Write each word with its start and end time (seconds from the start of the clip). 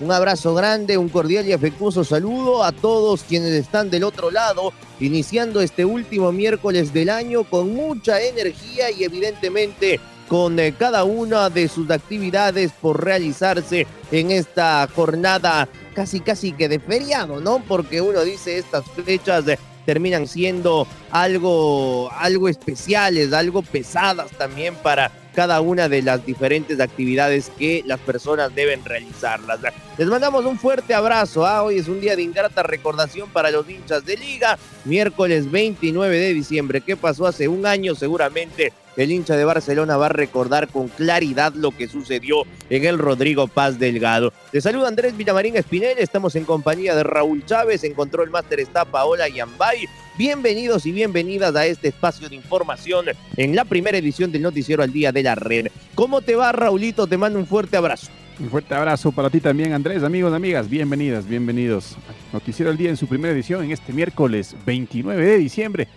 Un 0.00 0.12
abrazo 0.12 0.54
grande, 0.54 0.96
un 0.96 1.08
cordial 1.08 1.46
y 1.46 1.52
afectuoso 1.52 2.04
saludo 2.04 2.62
a 2.62 2.70
todos 2.70 3.24
quienes 3.24 3.52
están 3.52 3.90
del 3.90 4.04
otro 4.04 4.30
lado, 4.30 4.72
iniciando 5.00 5.60
este 5.60 5.84
último 5.84 6.30
miércoles 6.30 6.92
del 6.92 7.10
año 7.10 7.42
con 7.42 7.74
mucha 7.74 8.22
energía 8.22 8.92
y 8.92 9.02
evidentemente 9.02 9.98
con 10.28 10.60
eh, 10.60 10.74
cada 10.78 11.02
una 11.02 11.50
de 11.50 11.68
sus 11.68 11.90
actividades 11.90 12.70
por 12.80 13.02
realizarse 13.02 13.86
en 14.12 14.30
esta 14.30 14.88
jornada 14.94 15.68
casi 15.94 16.20
casi 16.20 16.52
que 16.52 16.68
de 16.68 16.78
feriado, 16.78 17.40
¿no? 17.40 17.60
Porque 17.66 18.00
uno 18.00 18.22
dice 18.22 18.58
estas 18.58 18.84
fechas 19.04 19.44
terminan 19.88 20.26
siendo 20.26 20.86
algo, 21.10 22.12
algo 22.12 22.50
especiales, 22.50 23.32
algo 23.32 23.62
pesadas 23.62 24.30
también 24.32 24.74
para 24.74 25.10
cada 25.34 25.62
una 25.62 25.88
de 25.88 26.02
las 26.02 26.26
diferentes 26.26 26.78
actividades 26.78 27.50
que 27.58 27.82
las 27.86 27.98
personas 27.98 28.54
deben 28.54 28.84
realizarlas. 28.84 29.60
Les 29.96 30.06
mandamos 30.06 30.44
un 30.44 30.58
fuerte 30.58 30.92
abrazo. 30.92 31.46
¿ah? 31.46 31.62
Hoy 31.62 31.78
es 31.78 31.88
un 31.88 32.02
día 32.02 32.16
de 32.16 32.22
ingrata 32.22 32.62
recordación 32.62 33.30
para 33.30 33.50
los 33.50 33.66
hinchas 33.66 34.04
de 34.04 34.18
liga. 34.18 34.58
Miércoles 34.84 35.50
29 35.50 36.18
de 36.18 36.34
diciembre. 36.34 36.82
¿Qué 36.82 36.94
pasó 36.94 37.26
hace 37.26 37.48
un 37.48 37.64
año? 37.64 37.94
Seguramente 37.94 38.74
el 38.98 39.12
hincha 39.12 39.36
de 39.36 39.44
Barcelona 39.44 39.96
va 39.96 40.06
a 40.06 40.10
recordar 40.10 40.68
con 40.68 40.88
claridad 40.88 41.54
lo 41.54 41.70
que 41.70 41.86
sucedió 41.86 42.42
en 42.68 42.84
el 42.84 42.98
Rodrigo 42.98 43.46
Paz 43.46 43.78
Delgado. 43.78 44.32
Te 44.50 44.60
saluda 44.60 44.88
Andrés 44.88 45.16
Villamarín 45.16 45.56
Espinel, 45.56 45.98
estamos 45.98 46.34
en 46.34 46.44
compañía 46.44 46.96
de 46.96 47.04
Raúl 47.04 47.46
Chávez, 47.46 47.84
en 47.84 47.94
Control 47.94 48.30
Master 48.30 48.58
está 48.58 48.84
Paola 48.84 49.28
Yambay. 49.28 49.88
Bienvenidos 50.18 50.84
y 50.84 50.90
bienvenidas 50.90 51.54
a 51.54 51.64
este 51.64 51.88
espacio 51.88 52.28
de 52.28 52.34
información 52.34 53.06
en 53.36 53.54
la 53.54 53.64
primera 53.64 53.96
edición 53.96 54.32
del 54.32 54.42
Noticiero 54.42 54.82
al 54.82 54.92
Día 54.92 55.12
de 55.12 55.22
la 55.22 55.36
Red. 55.36 55.68
¿Cómo 55.94 56.20
te 56.20 56.34
va, 56.34 56.50
Raulito? 56.50 57.06
Te 57.06 57.16
mando 57.16 57.38
un 57.38 57.46
fuerte 57.46 57.76
abrazo. 57.76 58.08
Un 58.40 58.50
fuerte 58.50 58.74
abrazo 58.74 59.12
para 59.12 59.30
ti 59.30 59.40
también, 59.40 59.74
Andrés, 59.74 60.02
amigos, 60.02 60.32
amigas, 60.32 60.68
bienvenidas, 60.68 61.24
bienvenidos. 61.24 61.96
Noticiero 62.32 62.72
al 62.72 62.76
Día 62.76 62.90
en 62.90 62.96
su 62.96 63.06
primera 63.06 63.32
edición 63.32 63.62
en 63.62 63.70
este 63.70 63.92
miércoles 63.92 64.56
29 64.66 65.24
de 65.24 65.38
diciembre. 65.38 65.88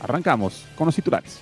Arrancamos 0.00 0.66
con 0.76 0.84
los 0.86 0.94
titulares. 0.94 1.40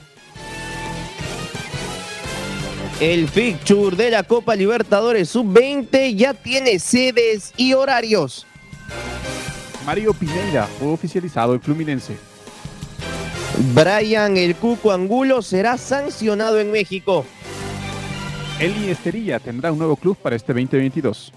El 3.00 3.28
fixture 3.28 3.96
de 3.96 4.10
la 4.10 4.24
Copa 4.24 4.54
Libertadores 4.54 5.30
Sub-20 5.30 6.14
ya 6.14 6.34
tiene 6.34 6.78
sedes 6.78 7.54
y 7.56 7.72
horarios. 7.72 8.46
Mario 9.86 10.12
Pineda 10.12 10.66
fue 10.66 10.88
oficializado 10.88 11.54
el 11.54 11.60
Fluminense. 11.60 12.18
Brian 13.74 14.36
El 14.36 14.54
Cuco 14.54 14.92
Angulo 14.92 15.40
será 15.40 15.78
sancionado 15.78 16.60
en 16.60 16.70
México. 16.70 17.24
Eli 18.58 18.90
Esterilla 18.90 19.38
tendrá 19.40 19.72
un 19.72 19.78
nuevo 19.78 19.96
club 19.96 20.18
para 20.18 20.36
este 20.36 20.52
2022. 20.52 21.32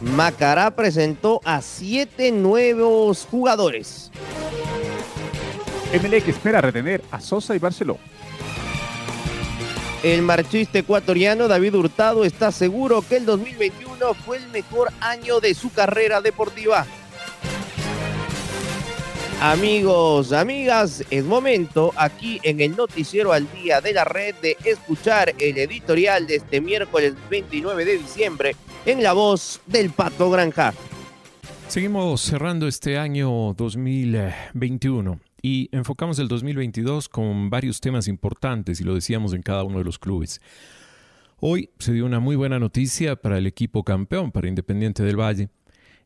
Macará 0.00 0.74
presentó 0.74 1.42
a 1.44 1.60
siete 1.60 2.32
nuevos 2.32 3.28
jugadores. 3.30 4.10
que 5.92 6.30
espera 6.30 6.62
retener 6.62 7.04
a 7.10 7.20
Sosa 7.20 7.54
y 7.54 7.58
Barceló. 7.58 7.98
El 10.04 10.20
marchista 10.20 10.80
ecuatoriano 10.80 11.48
David 11.48 11.76
Hurtado 11.76 12.26
está 12.26 12.52
seguro 12.52 13.00
que 13.00 13.16
el 13.16 13.24
2021 13.24 14.12
fue 14.12 14.36
el 14.36 14.46
mejor 14.48 14.90
año 15.00 15.40
de 15.40 15.54
su 15.54 15.72
carrera 15.72 16.20
deportiva. 16.20 16.84
Amigos, 19.40 20.34
amigas, 20.34 21.02
es 21.08 21.24
momento 21.24 21.90
aquí 21.96 22.38
en 22.42 22.60
el 22.60 22.76
noticiero 22.76 23.32
al 23.32 23.50
día 23.50 23.80
de 23.80 23.94
la 23.94 24.04
red 24.04 24.34
de 24.42 24.58
escuchar 24.64 25.34
el 25.38 25.56
editorial 25.56 26.26
de 26.26 26.36
este 26.36 26.60
miércoles 26.60 27.14
29 27.30 27.86
de 27.86 27.96
diciembre 27.96 28.56
en 28.84 29.02
la 29.02 29.14
voz 29.14 29.62
del 29.64 29.88
Pato 29.88 30.30
Granja. 30.30 30.74
Seguimos 31.66 32.20
cerrando 32.20 32.68
este 32.68 32.98
año 32.98 33.54
2021 33.54 35.18
y 35.44 35.68
enfocamos 35.72 36.18
el 36.20 36.28
2022 36.28 37.10
con 37.10 37.50
varios 37.50 37.82
temas 37.82 38.08
importantes 38.08 38.80
y 38.80 38.84
lo 38.84 38.94
decíamos 38.94 39.34
en 39.34 39.42
cada 39.42 39.62
uno 39.62 39.76
de 39.76 39.84
los 39.84 39.98
clubes. 39.98 40.40
Hoy 41.38 41.68
se 41.78 41.92
dio 41.92 42.06
una 42.06 42.18
muy 42.18 42.34
buena 42.34 42.58
noticia 42.58 43.14
para 43.14 43.36
el 43.36 43.46
equipo 43.46 43.84
campeón, 43.84 44.32
para 44.32 44.48
Independiente 44.48 45.02
del 45.02 45.20
Valle, 45.20 45.50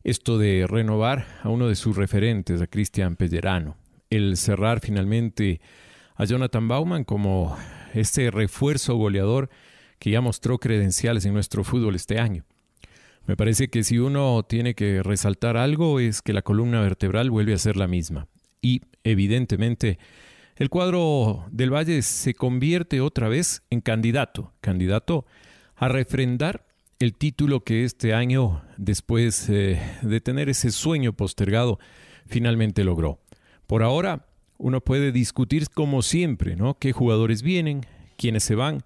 esto 0.03 0.37
de 0.37 0.67
renovar 0.67 1.25
a 1.41 1.47
uno 1.47 1.69
de 1.69 1.75
sus 1.75 1.95
referentes, 1.95 2.61
a 2.61 2.67
Cristian 2.67 3.15
Pellerano, 3.15 3.77
el 4.09 4.35
cerrar 4.35 4.81
finalmente 4.81 5.61
a 6.15 6.25
Jonathan 6.25 6.67
Bauman 6.67 7.05
como 7.05 7.57
este 7.93 8.31
refuerzo 8.31 8.97
goleador 8.97 9.49
que 9.99 10.11
ya 10.11 10.19
mostró 10.19 10.57
credenciales 10.57 11.25
en 11.25 11.33
nuestro 11.33 11.63
fútbol 11.63 11.95
este 11.95 12.19
año. 12.19 12.43
Me 13.25 13.37
parece 13.37 13.69
que 13.69 13.85
si 13.85 13.99
uno 13.99 14.43
tiene 14.43 14.75
que 14.75 15.01
resaltar 15.01 15.55
algo 15.55 16.01
es 16.01 16.21
que 16.21 16.33
la 16.33 16.41
columna 16.41 16.81
vertebral 16.81 17.31
vuelve 17.31 17.53
a 17.53 17.57
ser 17.57 17.77
la 17.77 17.87
misma 17.87 18.27
y 18.61 18.81
evidentemente 19.03 19.99
el 20.55 20.69
cuadro 20.69 21.45
del 21.51 21.73
Valle 21.73 22.01
se 22.01 22.33
convierte 22.33 22.99
otra 22.99 23.29
vez 23.29 23.63
en 23.69 23.79
candidato, 23.81 24.53
candidato 24.59 25.25
a 25.75 25.87
refrendar 25.87 26.65
el 26.99 27.15
título 27.15 27.63
que 27.63 27.85
este 27.85 28.13
año, 28.13 28.61
después 28.75 29.47
eh, 29.49 29.81
de 30.01 30.19
tener 30.19 30.49
ese 30.49 30.71
sueño 30.71 31.13
postergado, 31.13 31.79
finalmente 32.25 32.83
logró. 32.83 33.19
Por 33.67 33.83
ahora, 33.83 34.25
uno 34.57 34.81
puede 34.81 35.13
discutir 35.13 35.69
como 35.69 36.01
siempre, 36.01 36.57
¿no? 36.57 36.77
¿Qué 36.77 36.91
jugadores 36.91 37.41
vienen? 37.41 37.85
¿Quiénes 38.17 38.43
se 38.43 38.55
van? 38.55 38.83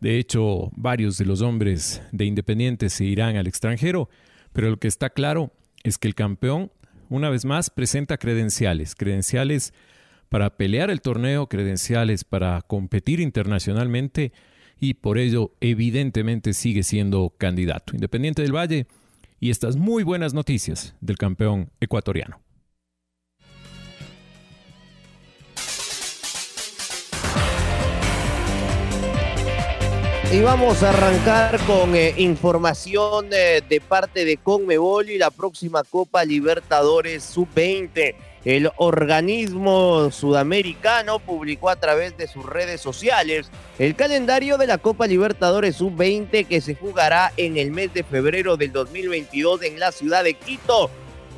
De 0.00 0.18
hecho, 0.18 0.70
varios 0.76 1.16
de 1.16 1.24
los 1.24 1.40
hombres 1.40 2.02
de 2.12 2.26
Independiente 2.26 2.90
se 2.90 3.06
irán 3.06 3.36
al 3.36 3.46
extranjero, 3.46 4.10
pero 4.52 4.68
lo 4.68 4.76
que 4.76 4.88
está 4.88 5.08
claro 5.08 5.50
es 5.82 5.96
que 5.96 6.08
el 6.08 6.14
campeón 6.14 6.70
una 7.08 7.30
vez 7.30 7.44
más, 7.44 7.70
presenta 7.70 8.18
credenciales, 8.18 8.94
credenciales 8.94 9.72
para 10.28 10.56
pelear 10.56 10.90
el 10.90 11.00
torneo, 11.00 11.48
credenciales 11.48 12.24
para 12.24 12.62
competir 12.62 13.20
internacionalmente 13.20 14.32
y 14.78 14.94
por 14.94 15.18
ello 15.18 15.52
evidentemente 15.60 16.52
sigue 16.52 16.82
siendo 16.82 17.32
candidato 17.38 17.94
Independiente 17.94 18.42
del 18.42 18.54
Valle 18.54 18.86
y 19.40 19.50
estas 19.50 19.76
muy 19.76 20.02
buenas 20.02 20.34
noticias 20.34 20.94
del 21.00 21.18
campeón 21.18 21.70
ecuatoriano. 21.80 22.45
Y 30.32 30.40
vamos 30.40 30.82
a 30.82 30.90
arrancar 30.90 31.56
con 31.66 31.94
eh, 31.94 32.12
información 32.16 33.28
eh, 33.30 33.62
de 33.66 33.80
parte 33.80 34.24
de 34.24 34.36
Conmebol 34.36 35.08
y 35.08 35.18
la 35.18 35.30
próxima 35.30 35.84
Copa 35.84 36.24
Libertadores 36.24 37.22
Sub-20. 37.22 38.16
El 38.44 38.70
organismo 38.76 40.10
sudamericano 40.10 41.20
publicó 41.20 41.68
a 41.68 41.76
través 41.76 42.16
de 42.16 42.26
sus 42.26 42.44
redes 42.44 42.80
sociales 42.80 43.50
el 43.78 43.94
calendario 43.94 44.58
de 44.58 44.66
la 44.66 44.78
Copa 44.78 45.06
Libertadores 45.06 45.76
Sub-20 45.76 46.44
que 46.48 46.60
se 46.60 46.74
jugará 46.74 47.32
en 47.36 47.56
el 47.56 47.70
mes 47.70 47.94
de 47.94 48.02
febrero 48.02 48.56
del 48.56 48.72
2022 48.72 49.62
en 49.62 49.78
la 49.78 49.92
ciudad 49.92 50.24
de 50.24 50.34
Quito. 50.34 50.90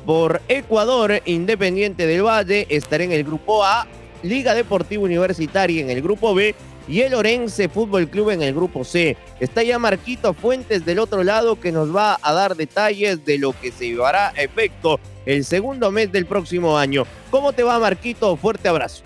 Por 0.03 0.41
Ecuador, 0.47 1.21
Independiente 1.25 2.07
del 2.07 2.23
Valle 2.23 2.65
estará 2.69 3.03
en 3.03 3.11
el 3.11 3.23
grupo 3.23 3.63
A, 3.63 3.85
Liga 4.23 4.55
Deportiva 4.55 5.03
Universitaria 5.03 5.81
en 5.81 5.91
el 5.91 6.01
grupo 6.01 6.33
B 6.33 6.55
y 6.89 7.01
el 7.01 7.13
Orense 7.13 7.69
Fútbol 7.69 8.09
Club 8.09 8.31
en 8.31 8.41
el 8.41 8.53
grupo 8.53 8.83
C. 8.83 9.15
Está 9.39 9.61
ya 9.61 9.77
Marquito 9.77 10.33
Fuentes 10.33 10.83
del 10.85 10.99
otro 10.99 11.23
lado 11.23 11.59
que 11.59 11.71
nos 11.71 11.95
va 11.95 12.17
a 12.21 12.33
dar 12.33 12.55
detalles 12.55 13.23
de 13.23 13.37
lo 13.37 13.53
que 13.53 13.71
se 13.71 13.89
llevará 13.89 14.29
a 14.29 14.41
efecto 14.41 14.99
el 15.25 15.45
segundo 15.45 15.91
mes 15.91 16.11
del 16.11 16.25
próximo 16.25 16.77
año. 16.77 17.05
¿Cómo 17.29 17.53
te 17.53 17.61
va 17.61 17.77
Marquito? 17.77 18.35
Fuerte 18.35 18.67
abrazo. 18.67 19.03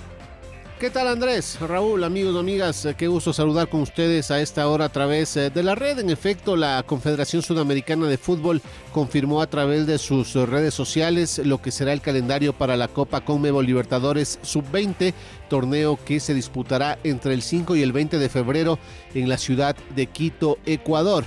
¿Qué 0.84 0.90
tal 0.90 1.08
Andrés? 1.08 1.58
Raúl, 1.62 2.04
amigos, 2.04 2.36
amigas, 2.36 2.84
eh, 2.84 2.94
qué 2.98 3.08
gusto 3.08 3.32
saludar 3.32 3.70
con 3.70 3.80
ustedes 3.80 4.32
a 4.32 4.42
esta 4.42 4.68
hora 4.68 4.84
a 4.84 4.90
través 4.90 5.38
eh, 5.38 5.50
de 5.50 5.64
la 5.64 5.76
red. 5.76 5.98
En 5.98 6.10
efecto, 6.10 6.58
la 6.58 6.84
Confederación 6.86 7.42
Sudamericana 7.42 8.08
de 8.08 8.18
Fútbol 8.18 8.62
confirmó 8.92 9.42
a 9.42 9.48
través 9.48 9.88
de 9.88 9.98
sus 9.98 10.34
redes 10.34 10.74
sociales 10.74 11.38
lo 11.38 11.62
que 11.62 11.72
será 11.72 11.94
el 11.94 12.02
calendario 12.02 12.52
para 12.52 12.76
la 12.76 12.90
Copa 12.90 13.22
Conmebol 13.22 13.66
Libertadores 13.66 14.40
Sub-20, 14.42 15.14
torneo 15.48 15.98
que 16.04 16.20
se 16.20 16.34
disputará 16.34 17.00
entre 17.06 17.34
el 17.34 17.44
5 17.44 17.78
y 17.78 17.82
el 17.82 17.94
20 17.94 18.20
de 18.20 18.28
febrero 18.28 18.78
en 19.14 19.30
la 19.30 19.38
ciudad 19.38 19.78
de 19.96 20.08
Quito, 20.08 20.58
Ecuador. 20.66 21.24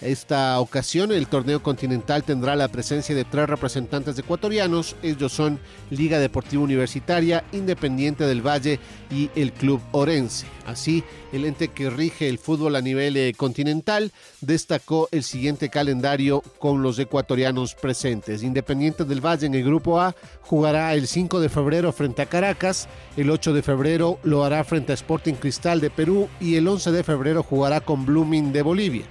Esta 0.00 0.60
ocasión 0.60 1.10
el 1.10 1.26
torneo 1.26 1.62
continental 1.62 2.22
tendrá 2.22 2.54
la 2.54 2.68
presencia 2.68 3.14
de 3.14 3.24
tres 3.24 3.48
representantes 3.48 4.18
ecuatorianos. 4.18 4.94
Ellos 5.02 5.32
son 5.32 5.58
Liga 5.88 6.18
Deportiva 6.18 6.62
Universitaria, 6.62 7.44
Independiente 7.52 8.24
del 8.24 8.46
Valle 8.46 8.78
y 9.10 9.30
el 9.34 9.52
Club 9.52 9.80
Orense. 9.92 10.46
Así, 10.66 11.02
el 11.32 11.46
ente 11.46 11.68
que 11.68 11.88
rige 11.88 12.28
el 12.28 12.38
fútbol 12.38 12.76
a 12.76 12.82
nivel 12.82 13.16
eh, 13.16 13.32
continental 13.34 14.12
destacó 14.42 15.08
el 15.12 15.22
siguiente 15.22 15.70
calendario 15.70 16.42
con 16.58 16.82
los 16.82 16.98
ecuatorianos 16.98 17.74
presentes. 17.74 18.42
Independiente 18.42 19.04
del 19.04 19.24
Valle 19.24 19.46
en 19.46 19.54
el 19.54 19.64
Grupo 19.64 19.98
A 19.98 20.14
jugará 20.42 20.92
el 20.92 21.06
5 21.06 21.40
de 21.40 21.48
febrero 21.48 21.92
frente 21.92 22.20
a 22.20 22.26
Caracas, 22.26 22.86
el 23.16 23.30
8 23.30 23.54
de 23.54 23.62
febrero 23.62 24.18
lo 24.24 24.44
hará 24.44 24.62
frente 24.64 24.92
a 24.92 24.94
Sporting 24.94 25.34
Cristal 25.34 25.80
de 25.80 25.88
Perú 25.88 26.28
y 26.38 26.56
el 26.56 26.68
11 26.68 26.92
de 26.92 27.02
febrero 27.02 27.42
jugará 27.42 27.80
con 27.80 28.04
Blooming 28.04 28.52
de 28.52 28.62
Bolivia. 28.62 29.06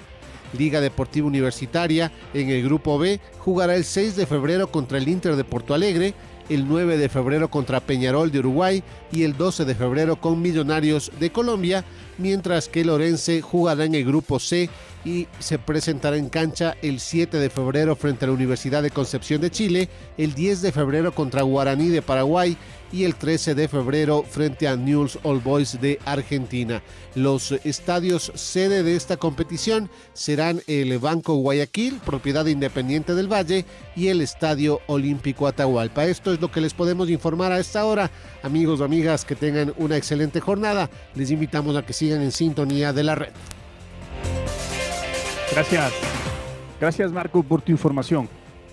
Liga 0.58 0.82
Deportiva 0.82 1.28
Universitaria. 1.28 2.12
En 2.34 2.50
el 2.50 2.64
Grupo 2.64 2.98
B 2.98 3.20
jugará 3.40 3.76
el 3.76 3.84
6 3.84 4.16
de 4.16 4.26
febrero 4.26 4.72
contra 4.72 4.98
el 4.98 5.08
Inter 5.08 5.36
de 5.36 5.44
Porto 5.44 5.74
Alegre, 5.74 6.14
el 6.50 6.68
9 6.68 6.98
de 6.98 7.10
febrero 7.10 7.50
contra 7.50 7.80
Peñarol 7.80 8.32
de 8.32 8.40
Uruguay 8.40 8.84
y 9.12 9.24
el 9.24 9.36
12 9.36 9.66
de 9.66 9.76
febrero 9.76 10.16
con 10.16 10.42
Millonarios 10.42 11.12
de 11.20 11.32
Colombia, 11.32 11.84
mientras 12.18 12.70
que 12.70 12.86
Lorense 12.86 13.42
jugará 13.42 13.86
en 13.86 13.96
el 13.96 14.06
Grupo 14.06 14.40
C 14.40 14.70
y 15.06 15.28
se 15.40 15.60
presentará 15.60 16.18
en 16.18 16.30
cancha 16.30 16.76
el 16.82 17.00
7 17.00 17.38
de 17.38 17.50
febrero 17.50 17.96
frente 17.96 18.26
a 18.26 18.28
la 18.28 18.34
Universidad 18.34 18.82
de 18.82 18.90
Concepción 18.90 19.40
de 19.40 19.52
Chile, 19.52 19.90
el 20.18 20.34
10 20.34 20.62
de 20.64 20.72
febrero 20.72 21.14
contra 21.14 21.44
Guaraní 21.44 21.90
de 21.90 22.02
Paraguay 22.02 22.58
y 22.92 23.04
el 23.04 23.16
13 23.16 23.56
de 23.56 23.68
febrero 23.68 24.24
frente 24.24 24.68
a 24.68 24.76
Newell's 24.76 25.20
All 25.24 25.40
Boys 25.40 25.80
de 25.82 26.00
Argentina. 26.06 26.82
Los 27.14 27.52
estadios 27.52 28.32
sede 28.36 28.84
de 28.84 28.96
esta 28.96 29.18
competición 29.18 29.90
serán 30.14 30.62
el 30.68 30.98
Banco 31.00 31.36
Guayaquil, 31.36 32.00
propiedad 32.06 32.46
independiente 32.46 33.14
del 33.14 33.32
Valle, 33.32 33.66
y 33.96 34.08
el 34.08 34.22
Estadio 34.22 34.80
Olímpico 34.88 35.48
Atahualpa. 35.48 36.06
Esto 36.06 36.34
es 36.34 36.40
lo 36.40 36.52
que 36.52 36.62
les 36.62 36.74
podemos 36.74 37.10
informar 37.10 37.52
a 37.52 37.60
esta 37.60 37.86
hora. 37.86 38.10
Amigos 38.44 38.80
o 38.80 38.86
amigas, 38.86 39.26
que 39.26 39.36
tengan 39.36 39.74
una 39.78 39.98
excelente 39.98 40.40
jornada. 40.40 40.90
Les 41.16 41.32
invitamos 41.32 41.76
a 41.76 41.86
que 41.86 41.94
sigan 41.94 42.05
en 42.12 42.32
sintonía 42.32 42.94
de 42.94 43.04
la 43.04 43.16
red. 43.16 43.34
Gracias. 45.52 45.94
Gracias 46.80 47.12
Marco 47.12 47.44
por 47.44 47.62
tu 47.62 47.72
información. 47.72 48.28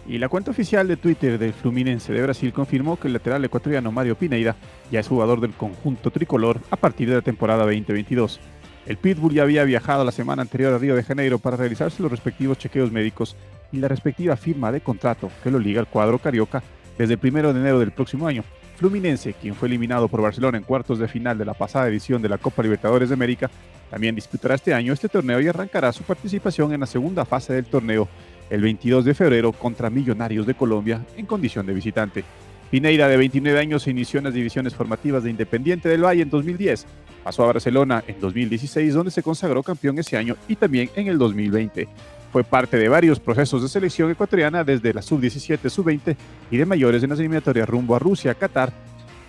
Y 0.07 0.19
la 0.19 0.29
cuenta 0.29 0.51
oficial 0.51 0.89
de 0.89 0.97
Twitter 0.97 1.39
del 1.39 1.53
Fluminense 1.53 2.13
de 2.13 2.23
Brasil 2.23 2.53
confirmó 2.53 2.99
que 2.99 3.07
el 3.07 3.15
lateral 3.15 3.45
ecuatoriano 3.45 3.93
Mario 3.93 4.17
Pineira 4.17 4.57
ya 4.91 4.99
es 4.99 5.07
jugador 5.07 5.41
del 5.41 5.53
conjunto 5.53 6.11
tricolor 6.11 6.61
a 6.71 6.77
partir 6.77 7.09
de 7.09 7.15
la 7.15 7.23
temporada 7.23 7.63
2022. 7.65 8.41
El 8.85 8.97
Pitbull 8.97 9.35
ya 9.35 9.43
había 9.43 9.63
viajado 9.63 10.05
la 10.05 10.11
semana 10.11 10.43
anterior 10.43 10.75
a 10.75 10.79
Río 10.79 10.97
de 10.97 11.05
Janeiro 11.05 11.39
para 11.39 11.57
realizarse 11.57 12.03
los 12.03 12.11
respectivos 12.11 12.59
chequeos 12.59 12.91
médicos 12.91 13.37
y 13.71 13.77
la 13.77 13.87
respectiva 13.87 14.37
firma 14.37 14.73
de 14.73 14.81
contrato 14.81 15.31
que 15.45 15.53
lo 15.53 15.61
liga 15.61 15.79
al 15.79 15.87
cuadro 15.87 16.19
carioca 16.19 16.65
desde 16.99 17.15
el 17.15 17.21
1 17.23 17.53
de 17.53 17.61
enero 17.61 17.79
del 17.79 17.93
próximo 17.93 18.27
año. 18.27 18.43
Fluminense, 18.77 19.35
quien 19.35 19.55
fue 19.55 19.69
eliminado 19.69 20.09
por 20.09 20.23
Barcelona 20.23 20.59
en 20.59 20.65
cuartos 20.65 20.99
de 20.99 21.09
final 21.09 21.39
de 21.39 21.45
la 21.45 21.55
pasada 21.55 21.89
edición 21.89 22.21
de 22.21 22.29
la 22.29 22.39
Copa 22.39 22.63
Libertadores 22.63 23.09
de 23.11 23.15
América, 23.15 23.51
también 23.91 24.15
disputará 24.15 24.55
este 24.55 24.73
año 24.73 24.93
este 24.93 25.09
torneo 25.09 25.41
y 25.41 25.49
arrancará 25.49 25.93
su 25.93 26.03
participación 26.03 26.73
en 26.73 26.81
la 26.81 26.87
segunda 26.87 27.25
fase 27.25 27.53
del 27.53 27.67
torneo 27.67 28.09
el 28.49 28.61
22 28.61 29.05
de 29.05 29.15
febrero 29.15 29.53
contra 29.53 29.91
Millonarios 29.91 30.47
de 30.47 30.55
Colombia 30.55 31.05
en 31.17 31.27
condición 31.27 31.67
de 31.67 31.75
visitante. 31.75 32.25
Pineira, 32.71 33.07
de 33.07 33.19
29 33.19 33.61
años, 33.61 33.83
se 33.83 33.91
inició 33.91 34.19
en 34.19 34.25
las 34.25 34.35
divisiones 34.35 34.75
formativas 34.75 35.23
de 35.23 35.31
Independiente 35.31 35.91
del 35.91 36.05
Valle 36.05 36.23
en 36.23 36.31
2010. 36.31 36.87
Pasó 37.23 37.45
a 37.45 37.49
Barcelona 37.49 38.03
en 38.07 38.19
2016, 38.19 38.95
donde 38.95 39.11
se 39.11 39.23
consagró 39.23 39.63
campeón 39.63 39.99
ese 39.99 40.17
año 40.17 40.37
y 40.49 40.57
también 40.57 40.89
en 40.97 41.09
el 41.09 41.19
2020. 41.19 41.87
Fue 42.33 42.45
parte 42.45 42.79
de 42.79 42.89
varios 42.89 43.21
procesos 43.21 43.61
de 43.61 43.69
selección 43.69 44.11
ecuatoriana 44.11 44.65
desde 44.65 44.95
la 44.95 45.03
sub-17, 45.03 45.69
sub-20 45.69 46.17
y 46.51 46.57
de 46.57 46.65
mayores 46.65 47.03
en 47.03 47.11
las 47.11 47.19
eliminatorias 47.19 47.69
rumbo 47.69 47.95
a 47.95 47.99
Rusia, 47.99 48.35
Qatar 48.35 48.73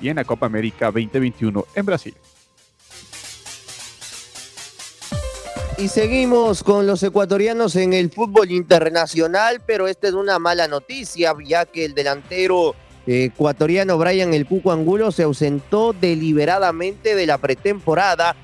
y 0.01 0.07
en 0.07 0.15
la 0.15 0.23
Copa 0.23 0.45
América 0.45 0.85
2021 0.85 1.65
en 1.75 1.85
Brasil. 1.85 2.15
Y 5.77 5.89
seguimos 5.89 6.63
con 6.63 6.87
los 6.87 7.03
ecuatorianos 7.03 7.75
en 7.75 7.91
el 7.91 8.09
fútbol 8.09 8.51
internacional, 8.51 9.61
pero 9.65 9.89
esta 9.89 10.07
es 10.07 10.13
una 10.13 10.39
mala 10.39 10.69
noticia, 10.69 11.33
ya 11.45 11.65
que 11.65 11.83
el 11.83 11.93
delantero 11.93 12.73
ecuatoriano 13.05 13.97
Brian 13.97 14.33
El 14.33 14.45
Cuco 14.45 14.71
Angulo 14.71 15.11
se 15.11 15.23
ausentó 15.23 15.91
deliberadamente 15.91 17.15
de 17.15 17.25
la 17.25 17.37
pretemporada 17.37 18.35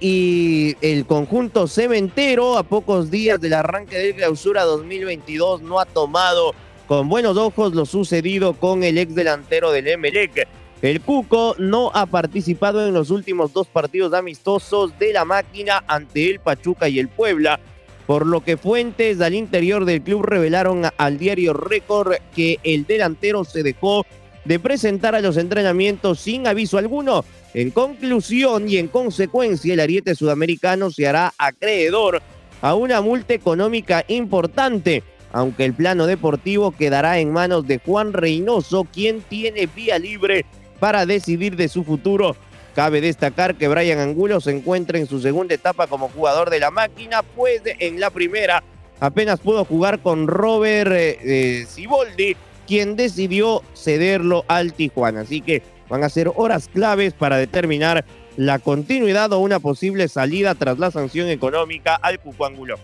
y 0.00 0.76
el 0.80 1.04
conjunto 1.04 1.68
cementero 1.68 2.56
a 2.56 2.62
pocos 2.62 3.10
días 3.10 3.40
del 3.40 3.52
arranque 3.52 3.98
del 3.98 4.14
clausura 4.14 4.64
2022 4.64 5.60
no 5.60 5.78
ha 5.78 5.84
tomado 5.84 6.54
con 6.86 7.08
buenos 7.08 7.36
ojos 7.36 7.74
lo 7.74 7.86
sucedido 7.86 8.54
con 8.54 8.82
el 8.82 8.98
ex 8.98 9.14
delantero 9.14 9.70
del 9.70 9.86
Emelec. 9.86 10.48
El 10.82 11.02
Cuco 11.02 11.54
no 11.58 11.90
ha 11.94 12.06
participado 12.06 12.86
en 12.86 12.94
los 12.94 13.10
últimos 13.10 13.52
dos 13.52 13.68
partidos 13.68 14.14
amistosos 14.14 14.98
de 14.98 15.12
la 15.12 15.26
máquina 15.26 15.84
ante 15.86 16.30
el 16.30 16.40
Pachuca 16.40 16.88
y 16.88 16.98
el 16.98 17.08
Puebla, 17.08 17.60
por 18.06 18.26
lo 18.26 18.40
que 18.42 18.56
fuentes 18.56 19.20
al 19.20 19.34
interior 19.34 19.84
del 19.84 20.02
club 20.02 20.24
revelaron 20.24 20.82
al 20.96 21.18
diario 21.18 21.52
Récord 21.52 22.14
que 22.34 22.58
el 22.64 22.86
delantero 22.86 23.44
se 23.44 23.62
dejó 23.62 24.06
de 24.44 24.58
presentar 24.58 25.14
a 25.14 25.20
los 25.20 25.36
entrenamientos 25.36 26.18
sin 26.18 26.48
aviso 26.48 26.78
alguno. 26.78 27.24
En 27.52 27.70
conclusión 27.70 28.68
y 28.68 28.76
en 28.76 28.86
consecuencia, 28.86 29.74
el 29.74 29.80
ariete 29.80 30.14
sudamericano 30.14 30.90
se 30.90 31.08
hará 31.08 31.34
acreedor 31.36 32.22
a 32.62 32.74
una 32.74 33.00
multa 33.00 33.34
económica 33.34 34.04
importante, 34.06 35.02
aunque 35.32 35.64
el 35.64 35.74
plano 35.74 36.06
deportivo 36.06 36.70
quedará 36.70 37.18
en 37.18 37.32
manos 37.32 37.66
de 37.66 37.78
Juan 37.78 38.12
Reynoso, 38.12 38.84
quien 38.84 39.22
tiene 39.22 39.66
vía 39.66 39.98
libre 39.98 40.44
para 40.78 41.06
decidir 41.06 41.56
de 41.56 41.68
su 41.68 41.82
futuro. 41.82 42.36
Cabe 42.74 43.00
destacar 43.00 43.56
que 43.56 43.66
Brian 43.66 43.98
Angulo 43.98 44.40
se 44.40 44.52
encuentra 44.52 44.98
en 44.98 45.08
su 45.08 45.20
segunda 45.20 45.54
etapa 45.54 45.88
como 45.88 46.08
jugador 46.08 46.50
de 46.50 46.60
la 46.60 46.70
máquina, 46.70 47.22
pues 47.22 47.62
en 47.64 47.98
la 47.98 48.10
primera 48.10 48.62
apenas 49.00 49.40
pudo 49.40 49.64
jugar 49.64 50.00
con 50.00 50.28
Robert 50.28 50.92
eh, 50.92 51.66
Ciboldi, 51.68 52.36
quien 52.70 52.94
decidió 52.94 53.64
cederlo 53.74 54.44
al 54.46 54.74
Tijuana. 54.74 55.22
Así 55.22 55.40
que 55.40 55.60
van 55.88 56.04
a 56.04 56.08
ser 56.08 56.30
horas 56.36 56.68
claves 56.72 57.14
para 57.14 57.36
determinar 57.36 58.04
la 58.36 58.60
continuidad 58.60 59.32
o 59.32 59.40
una 59.40 59.58
posible 59.58 60.06
salida 60.06 60.54
tras 60.54 60.78
la 60.78 60.92
sanción 60.92 61.28
económica 61.30 61.96
al 61.96 62.20
Cuco 62.20 62.46
Angulo. 62.46 62.76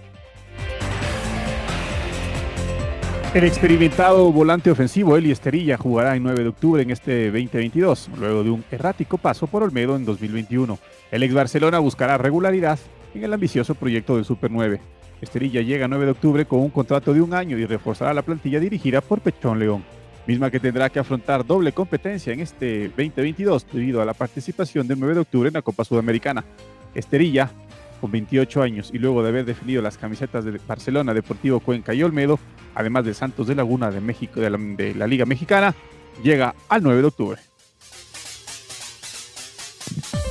El 3.33 3.45
experimentado 3.45 4.33
volante 4.33 4.73
ofensivo 4.73 5.17
Eli 5.17 5.31
Esterilla 5.31 5.77
jugará 5.77 6.17
el 6.17 6.23
9 6.25 6.43
de 6.43 6.49
octubre 6.49 6.83
en 6.83 6.91
este 6.91 7.27
2022, 7.27 8.11
luego 8.19 8.43
de 8.43 8.51
un 8.51 8.65
errático 8.73 9.19
paso 9.19 9.47
por 9.47 9.63
Olmedo 9.63 9.95
en 9.95 10.05
2021. 10.05 10.81
El 11.13 11.23
ex 11.23 11.33
Barcelona 11.33 11.79
buscará 11.79 12.19
regularidad 12.19 12.81
en 13.15 13.23
el 13.23 13.33
ambicioso 13.33 13.77
proyecto 13.77 14.17
del 14.17 14.25
Super 14.25 14.51
9. 14.51 14.81
Esterilla 15.21 15.63
llega 15.63 15.85
el 15.85 15.91
9 15.91 16.05
de 16.05 16.11
octubre 16.11 16.45
con 16.45 16.61
un 16.61 16.71
contrato 16.71 17.15
de 17.15 17.21
un 17.21 17.33
año 17.35 17.59
y 17.59 17.65
reforzará 17.65 18.13
la 18.13 18.23
plantilla 18.23 18.61
dirigida 18.61 19.01
por 19.01 19.21
Pechón 19.21 19.59
León, 19.59 19.85
misma 20.27 20.51
que 20.51 20.61
tendrá 20.61 20.91
que 20.91 20.99
afrontar 20.99 21.47
doble 21.47 21.73
competencia 21.73 22.33
en 22.33 22.41
este 22.41 22.89
2022 22.89 23.67
debido 23.73 24.03
a 24.03 24.05
la 24.05 24.15
participación 24.15 24.87
del 24.87 24.99
9 24.99 25.15
de 25.15 25.21
octubre 25.21 25.49
en 25.49 25.55
la 25.55 25.63
Copa 25.63 25.85
Sudamericana. 25.85 26.45
Esterilla 26.95 27.51
con 28.01 28.11
28 28.11 28.63
años 28.63 28.91
y 28.93 28.99
luego 28.99 29.23
de 29.23 29.31
haber 29.31 29.45
definido 29.45 29.83
las 29.83 29.99
camisetas 29.99 30.45
de 30.45 30.61
Barcelona, 30.67 31.15
Deportivo 31.15 31.61
Cuenca 31.61 31.95
y 31.95 32.03
Olmedo, 32.03 32.39
además 32.75 33.05
de 33.05 33.15
Santos 33.15 33.47
de 33.47 33.55
Laguna 33.55 33.91
de 33.91 34.01
México 34.01 34.41
de 34.41 34.95
la, 34.95 35.07
Liga 35.07 35.25
Mexicana, 35.25 35.75
llega 36.23 36.55
al 36.69 36.83
9 36.83 37.01
de 37.01 37.07
octubre. 37.07 37.41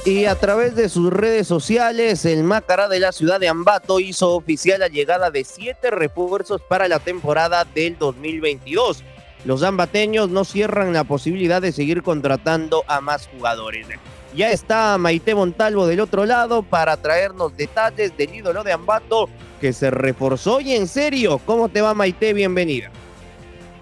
Y 0.06 0.26
a 0.26 0.36
través 0.36 0.76
de 0.76 0.88
sus 0.88 1.12
redes 1.12 1.48
sociales, 1.48 2.26
el 2.26 2.44
Macará 2.44 2.88
de 2.88 3.00
la 3.00 3.12
ciudad 3.12 3.40
de 3.40 3.48
Ambato 3.48 4.00
hizo 4.00 4.36
oficial 4.36 4.82
la 4.82 4.88
llegada 4.88 5.32
de 5.32 5.44
siete 5.44 5.90
refuerzos 5.90 6.62
para 6.62 6.88
la 6.88 7.00
temporada 7.00 7.66
del 7.74 7.98
2022. 7.98 9.04
Los 9.46 9.64
ambateños 9.64 10.30
no 10.30 10.46
cierran 10.46 10.94
la 10.94 11.06
posibilidad 11.06 11.60
de 11.60 11.72
seguir 11.72 12.04
contratando 12.04 12.84
a 12.88 13.02
más 13.02 13.28
jugadores. 13.28 13.88
Ya 14.36 14.52
está 14.52 14.96
Maite 15.00 15.34
Montalvo 15.34 15.88
del 15.88 16.02
otro 16.02 16.28
lado 16.28 16.62
para 16.62 16.98
traernos 16.98 17.58
detalles 17.58 18.16
del 18.16 18.36
ídolo 18.36 18.64
de 18.64 18.74
Ambato 18.74 19.28
que 19.60 19.74
se 19.74 19.90
reforzó 19.90 20.62
y 20.62 20.76
en 20.76 20.88
serio. 20.88 21.40
¿Cómo 21.48 21.68
te 21.70 21.82
va 21.82 21.96
Maite? 21.96 22.34
Bienvenida. 22.34 22.92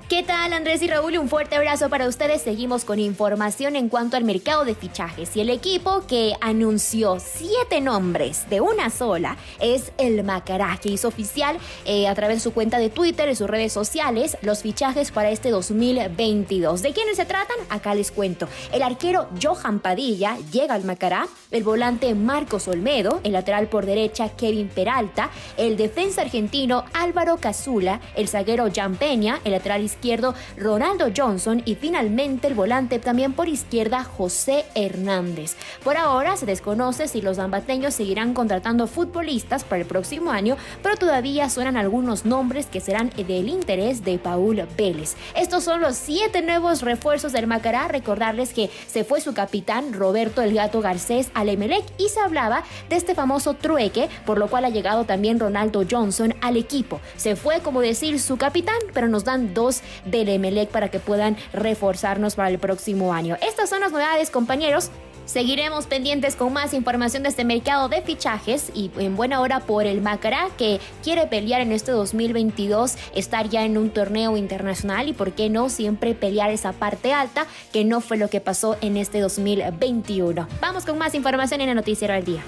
¿Qué 0.09 0.21
tal 0.21 0.51
Andrés 0.51 0.81
y 0.81 0.87
Raúl? 0.87 1.17
Un 1.17 1.29
fuerte 1.29 1.55
abrazo 1.55 1.89
para 1.89 2.07
ustedes. 2.07 2.41
Seguimos 2.41 2.83
con 2.83 2.99
información 2.99 3.77
en 3.77 3.87
cuanto 3.87 4.17
al 4.17 4.25
mercado 4.25 4.65
de 4.65 4.75
fichajes 4.75 5.35
y 5.35 5.41
el 5.41 5.49
equipo 5.49 6.05
que 6.05 6.33
anunció 6.41 7.17
siete 7.19 7.79
nombres 7.79 8.47
de 8.49 8.59
una 8.59 8.89
sola 8.89 9.37
es 9.61 9.93
el 9.97 10.23
Macará, 10.23 10.77
que 10.81 10.89
hizo 10.89 11.07
oficial 11.07 11.57
eh, 11.85 12.07
a 12.07 12.15
través 12.15 12.37
de 12.37 12.41
su 12.41 12.53
cuenta 12.53 12.79
de 12.79 12.89
Twitter 12.89 13.29
y 13.29 13.35
sus 13.35 13.49
redes 13.49 13.71
sociales 13.71 14.37
los 14.41 14.61
fichajes 14.61 15.09
para 15.11 15.31
este 15.31 15.49
2022. 15.49 16.81
¿De 16.81 16.91
quiénes 16.91 17.15
se 17.15 17.25
tratan? 17.25 17.57
Acá 17.69 17.95
les 17.95 18.11
cuento. 18.11 18.49
El 18.73 18.83
arquero 18.83 19.29
Johan 19.41 19.79
Padilla 19.79 20.37
llega 20.51 20.75
al 20.75 20.83
Macará, 20.83 21.27
el 21.49 21.63
volante 21.63 22.13
Marcos 22.13 22.67
Olmedo, 22.67 23.21
el 23.23 23.31
lateral 23.31 23.67
por 23.67 23.85
derecha 23.85 24.29
Kevin 24.35 24.67
Peralta, 24.67 25.31
el 25.57 25.77
defensa 25.77 26.21
argentino 26.21 26.83
Álvaro 26.93 27.37
Cazula, 27.37 28.01
el 28.15 28.27
zaguero 28.27 28.67
Jan 28.71 28.97
Peña, 28.97 29.39
el 29.45 29.53
lateral 29.53 29.81
izquierdo 29.81 30.02
izquierdo 30.03 30.35
Ronaldo 30.57 31.05
Johnson 31.15 31.61
y 31.63 31.75
finalmente 31.75 32.47
el 32.47 32.55
volante 32.55 32.99
también 32.99 33.31
por 33.31 33.47
izquierda 33.47 34.03
José 34.03 34.65
Hernández. 34.75 35.55
Por 35.81 35.95
ahora 35.95 36.35
se 36.35 36.45
desconoce 36.45 37.07
si 37.07 37.21
los 37.21 37.37
zambateños 37.37 37.93
seguirán 37.93 38.33
contratando 38.33 38.87
futbolistas 38.87 39.63
para 39.63 39.81
el 39.81 39.87
próximo 39.87 40.31
año, 40.31 40.57
pero 40.81 40.97
todavía 40.97 41.49
suenan 41.49 41.77
algunos 41.77 42.25
nombres 42.25 42.65
que 42.65 42.81
serán 42.81 43.11
del 43.15 43.47
interés 43.47 44.03
de 44.03 44.17
Paul 44.17 44.67
Vélez. 44.77 45.15
Estos 45.37 45.63
son 45.63 45.79
los 45.79 45.95
siete 45.95 46.41
nuevos 46.41 46.81
refuerzos 46.81 47.31
del 47.31 47.47
Macará. 47.47 47.87
Recordarles 47.87 48.51
que 48.51 48.69
se 48.87 49.05
fue 49.05 49.21
su 49.21 49.33
capitán 49.33 49.93
Roberto 49.93 50.41
El 50.41 50.53
Gato 50.53 50.81
Garcés 50.81 51.29
al 51.33 51.47
Emelec 51.47 51.85
y 51.97 52.09
se 52.09 52.19
hablaba 52.19 52.63
de 52.89 52.97
este 52.97 53.15
famoso 53.15 53.53
trueque, 53.53 54.09
por 54.25 54.37
lo 54.37 54.49
cual 54.49 54.65
ha 54.65 54.69
llegado 54.69 55.05
también 55.05 55.39
Ronaldo 55.39 55.83
Johnson 55.89 56.35
al 56.41 56.57
equipo. 56.57 56.99
Se 57.15 57.37
fue 57.37 57.61
como 57.61 57.79
decir 57.79 58.19
su 58.19 58.35
capitán, 58.35 58.75
pero 58.93 59.07
nos 59.07 59.23
dan 59.23 59.53
dos 59.53 59.81
del 60.05 60.29
Emelec 60.29 60.69
para 60.69 60.89
que 60.89 60.99
puedan 60.99 61.37
reforzarnos 61.53 62.35
para 62.35 62.49
el 62.49 62.59
próximo 62.59 63.13
año. 63.13 63.37
Estas 63.47 63.69
son 63.69 63.81
las 63.81 63.91
novedades, 63.91 64.29
compañeros. 64.29 64.91
Seguiremos 65.25 65.85
pendientes 65.85 66.35
con 66.35 66.51
más 66.51 66.73
información 66.73 67.23
de 67.23 67.29
este 67.29 67.45
mercado 67.45 67.87
de 67.87 68.01
fichajes 68.01 68.71
y 68.73 68.91
en 68.97 69.15
buena 69.15 69.39
hora 69.39 69.61
por 69.61 69.85
el 69.85 70.01
Macará 70.01 70.49
que 70.57 70.81
quiere 71.01 71.27
pelear 71.27 71.61
en 71.61 71.71
este 71.71 71.91
2022, 71.91 72.95
estar 73.15 73.47
ya 73.47 73.63
en 73.63 73.77
un 73.77 73.89
torneo 73.89 74.35
internacional 74.35 75.07
y 75.07 75.13
por 75.13 75.31
qué 75.31 75.49
no 75.49 75.69
siempre 75.69 76.13
pelear 76.13 76.51
esa 76.51 76.73
parte 76.73 77.13
alta 77.13 77.47
que 77.71 77.85
no 77.85 78.01
fue 78.01 78.17
lo 78.17 78.29
que 78.29 78.41
pasó 78.41 78.75
en 78.81 78.97
este 78.97 79.21
2021. 79.21 80.47
Vamos 80.59 80.85
con 80.85 80.97
más 80.97 81.15
información 81.15 81.61
en 81.61 81.69
el 81.69 81.75
noticiero 81.75 82.13
del 82.13 82.25
día. 82.25 82.43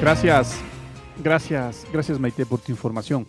Gracias. 0.00 0.60
Gracias, 1.24 1.86
gracias 1.90 2.20
Maite 2.20 2.44
por 2.44 2.60
tu 2.60 2.70
información. 2.70 3.26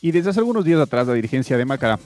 Y 0.00 0.12
desde 0.12 0.30
hace 0.30 0.38
algunos 0.38 0.64
días 0.64 0.78
atrás 0.78 1.04
la 1.08 1.14
dirigencia 1.14 1.56
de 1.58 1.64
Macará 1.64 1.98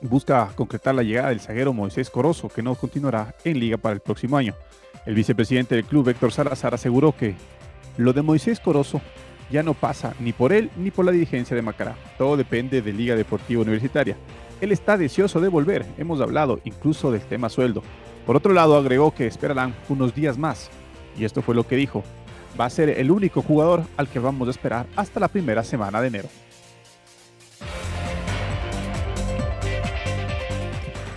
busca 0.00 0.50
concretar 0.54 0.94
la 0.94 1.02
llegada 1.02 1.28
del 1.28 1.40
zaguero 1.40 1.74
Moisés 1.74 2.08
Corozo, 2.08 2.48
que 2.48 2.62
no 2.62 2.74
continuará 2.74 3.34
en 3.44 3.60
liga 3.60 3.76
para 3.76 3.92
el 3.92 4.00
próximo 4.00 4.34
año. 4.38 4.54
El 5.04 5.14
vicepresidente 5.14 5.74
del 5.74 5.84
club, 5.84 6.08
Héctor 6.08 6.32
Salazar, 6.32 6.72
aseguró 6.72 7.14
que 7.14 7.34
lo 7.98 8.14
de 8.14 8.22
Moisés 8.22 8.58
Corozo 8.58 9.02
ya 9.50 9.62
no 9.62 9.74
pasa 9.74 10.14
ni 10.20 10.32
por 10.32 10.54
él 10.54 10.70
ni 10.78 10.90
por 10.90 11.04
la 11.04 11.12
dirigencia 11.12 11.54
de 11.54 11.60
Macará. 11.60 11.94
Todo 12.16 12.38
depende 12.38 12.80
de 12.80 12.94
Liga 12.94 13.14
Deportiva 13.14 13.60
Universitaria. 13.60 14.16
Él 14.62 14.72
está 14.72 14.96
deseoso 14.96 15.38
de 15.38 15.48
volver, 15.48 15.84
hemos 15.98 16.22
hablado 16.22 16.60
incluso 16.64 17.12
del 17.12 17.20
tema 17.20 17.50
sueldo. 17.50 17.82
Por 18.24 18.36
otro 18.36 18.54
lado, 18.54 18.78
agregó 18.78 19.12
que 19.12 19.26
esperarán 19.26 19.74
unos 19.90 20.14
días 20.14 20.38
más. 20.38 20.70
Y 21.18 21.26
esto 21.26 21.42
fue 21.42 21.54
lo 21.54 21.66
que 21.66 21.76
dijo 21.76 22.04
va 22.58 22.66
a 22.66 22.70
ser 22.70 22.90
el 22.90 23.10
único 23.10 23.42
jugador 23.42 23.82
al 23.96 24.08
que 24.08 24.18
vamos 24.18 24.48
a 24.48 24.50
esperar 24.50 24.86
hasta 24.96 25.20
la 25.20 25.28
primera 25.28 25.62
semana 25.62 26.00
de 26.00 26.08
enero. 26.08 26.28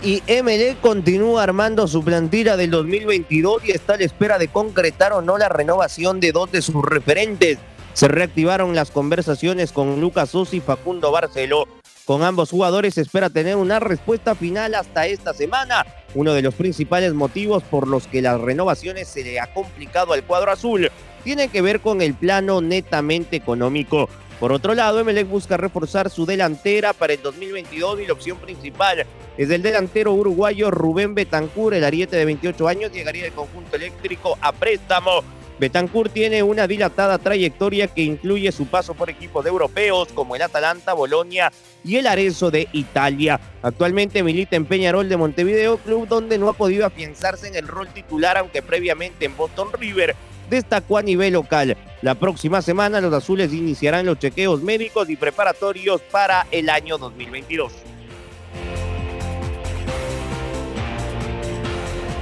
Y 0.02 0.22
ML 0.26 0.76
continúa 0.80 1.42
armando 1.42 1.86
su 1.86 2.02
plantilla 2.02 2.56
del 2.56 2.70
2022 2.70 3.66
y 3.66 3.72
está 3.72 3.94
a 3.94 3.96
la 3.98 4.04
espera 4.04 4.38
de 4.38 4.48
concretar 4.48 5.12
o 5.12 5.20
no 5.20 5.36
la 5.36 5.50
renovación 5.50 6.20
de 6.20 6.32
dos 6.32 6.50
de 6.50 6.62
sus 6.62 6.82
referentes. 6.82 7.58
Se 7.92 8.08
reactivaron 8.08 8.74
las 8.74 8.90
conversaciones 8.90 9.72
con 9.72 10.00
Lucas 10.00 10.30
Sosa 10.30 10.56
y 10.56 10.60
Facundo 10.60 11.12
Barceló. 11.12 11.79
Con 12.04 12.22
ambos 12.22 12.50
jugadores 12.50 12.98
espera 12.98 13.30
tener 13.30 13.56
una 13.56 13.78
respuesta 13.78 14.34
final 14.34 14.74
hasta 14.74 15.06
esta 15.06 15.32
semana. 15.32 15.86
Uno 16.14 16.32
de 16.32 16.42
los 16.42 16.54
principales 16.54 17.14
motivos 17.14 17.62
por 17.62 17.86
los 17.86 18.06
que 18.06 18.22
las 18.22 18.40
renovaciones 18.40 19.08
se 19.08 19.22
le 19.22 19.38
ha 19.38 19.52
complicado 19.52 20.12
al 20.12 20.24
cuadro 20.24 20.50
azul 20.50 20.90
tiene 21.22 21.48
que 21.48 21.62
ver 21.62 21.80
con 21.80 22.02
el 22.02 22.14
plano 22.14 22.60
netamente 22.60 23.36
económico. 23.36 24.08
Por 24.40 24.52
otro 24.52 24.74
lado, 24.74 25.00
Emelec 25.00 25.28
busca 25.28 25.58
reforzar 25.58 26.08
su 26.08 26.24
delantera 26.24 26.94
para 26.94 27.12
el 27.12 27.20
2022 27.20 28.00
y 28.00 28.06
la 28.06 28.14
opción 28.14 28.38
principal 28.38 29.06
es 29.36 29.48
el 29.50 29.62
delantero 29.62 30.12
uruguayo 30.12 30.70
Rubén 30.70 31.14
Betancur, 31.14 31.74
el 31.74 31.84
ariete 31.84 32.16
de 32.16 32.24
28 32.24 32.68
años, 32.68 32.92
llegaría 32.92 33.24
del 33.24 33.32
conjunto 33.32 33.76
eléctrico 33.76 34.36
a 34.40 34.52
préstamo. 34.52 35.22
Betancur 35.60 36.08
tiene 36.08 36.42
una 36.42 36.66
dilatada 36.66 37.18
trayectoria 37.18 37.86
que 37.86 38.00
incluye 38.00 38.50
su 38.50 38.64
paso 38.66 38.94
por 38.94 39.10
equipos 39.10 39.44
europeos 39.44 40.08
como 40.14 40.34
el 40.34 40.40
Atalanta, 40.40 40.94
Bolonia 40.94 41.52
y 41.84 41.96
el 41.96 42.06
Arezzo 42.06 42.50
de 42.50 42.66
Italia. 42.72 43.38
Actualmente 43.60 44.22
milita 44.22 44.56
en 44.56 44.64
Peñarol 44.64 45.10
de 45.10 45.18
Montevideo, 45.18 45.76
club 45.76 46.08
donde 46.08 46.38
no 46.38 46.48
ha 46.48 46.54
podido 46.54 46.86
afianzarse 46.86 47.46
en 47.46 47.56
el 47.56 47.68
rol 47.68 47.88
titular, 47.88 48.38
aunque 48.38 48.62
previamente 48.62 49.26
en 49.26 49.36
Boston 49.36 49.68
River 49.74 50.16
destacó 50.48 50.96
a 50.96 51.02
nivel 51.02 51.34
local. 51.34 51.76
La 52.00 52.14
próxima 52.14 52.62
semana 52.62 53.02
los 53.02 53.12
azules 53.12 53.52
iniciarán 53.52 54.06
los 54.06 54.18
chequeos 54.18 54.62
médicos 54.62 55.10
y 55.10 55.16
preparatorios 55.16 56.00
para 56.10 56.46
el 56.50 56.70
año 56.70 56.96
2022. 56.96 57.70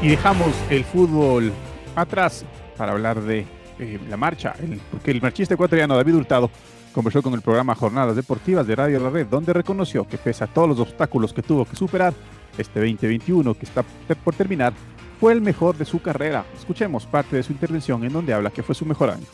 Y 0.02 0.08
dejamos 0.08 0.52
el 0.70 0.84
fútbol 0.84 1.52
atrás 1.94 2.44
para 2.78 2.92
hablar 2.92 3.20
de 3.20 3.44
eh, 3.78 3.98
la 4.08 4.16
marcha, 4.16 4.54
porque 4.90 5.10
el 5.10 5.20
marchista 5.20 5.54
ecuatoriano 5.54 5.96
David 5.96 6.14
Hurtado 6.14 6.50
conversó 6.92 7.22
con 7.22 7.34
el 7.34 7.42
programa 7.42 7.74
Jornadas 7.74 8.16
Deportivas 8.16 8.66
de 8.66 8.74
Radio 8.74 9.00
La 9.00 9.10
Red, 9.10 9.26
donde 9.26 9.52
reconoció 9.52 10.08
que 10.08 10.16
pese 10.16 10.44
a 10.44 10.46
todos 10.46 10.68
los 10.68 10.80
obstáculos 10.80 11.32
que 11.32 11.42
tuvo 11.42 11.64
que 11.64 11.76
superar, 11.76 12.14
este 12.56 12.80
2021 12.80 13.54
que 13.54 13.66
está 13.66 13.82
por 14.24 14.34
terminar 14.34 14.72
fue 15.20 15.32
el 15.32 15.40
mejor 15.40 15.76
de 15.76 15.84
su 15.84 16.00
carrera. 16.00 16.44
Escuchemos 16.56 17.06
parte 17.06 17.36
de 17.36 17.42
su 17.42 17.52
intervención 17.52 18.04
en 18.04 18.12
donde 18.12 18.32
habla 18.32 18.50
que 18.50 18.62
fue 18.62 18.74
su 18.74 18.86
mejor 18.86 19.10
año. 19.10 19.26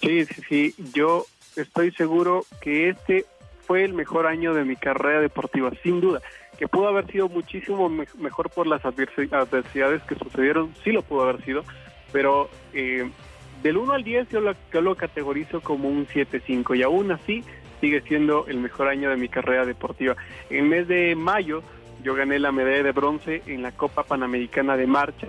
Sí, 0.00 0.24
sí, 0.26 0.42
sí. 0.48 0.74
Yo 0.92 1.24
estoy 1.56 1.90
seguro 1.92 2.44
que 2.60 2.90
este 2.90 3.24
fue 3.66 3.84
el 3.84 3.94
mejor 3.94 4.26
año 4.26 4.54
de 4.54 4.64
mi 4.64 4.76
carrera 4.76 5.20
deportiva, 5.20 5.70
sin 5.82 6.00
duda. 6.00 6.20
Que 6.58 6.68
pudo 6.68 6.88
haber 6.88 7.10
sido 7.10 7.28
muchísimo 7.28 7.88
mejor 7.88 8.50
por 8.50 8.66
las 8.66 8.84
adversidades 8.84 10.02
que 10.02 10.14
sucedieron, 10.14 10.72
sí 10.84 10.92
lo 10.92 11.02
pudo 11.02 11.22
haber 11.22 11.44
sido, 11.44 11.64
pero 12.12 12.48
eh, 12.72 13.08
del 13.62 13.76
1 13.76 13.92
al 13.92 14.04
10 14.04 14.28
yo 14.28 14.40
lo, 14.80 14.94
categorizo 14.94 15.60
como 15.60 15.88
un 15.88 16.06
7-5 16.06 16.76
y 16.76 16.82
aún 16.82 17.10
así 17.10 17.44
sigue 17.80 18.00
siendo 18.02 18.46
el 18.46 18.58
mejor 18.58 18.88
año 18.88 19.10
de 19.10 19.16
mi 19.16 19.28
carrera 19.28 19.64
deportiva. 19.64 20.16
En 20.50 20.64
el 20.64 20.70
mes 20.70 20.88
de 20.88 21.14
mayo 21.14 21.62
yo 22.02 22.14
gané 22.14 22.38
la 22.38 22.52
medalla 22.52 22.82
de 22.82 22.92
bronce 22.92 23.42
en 23.46 23.62
la 23.62 23.72
Copa 23.72 24.04
Panamericana 24.04 24.76
de 24.76 24.86
Marcha. 24.86 25.28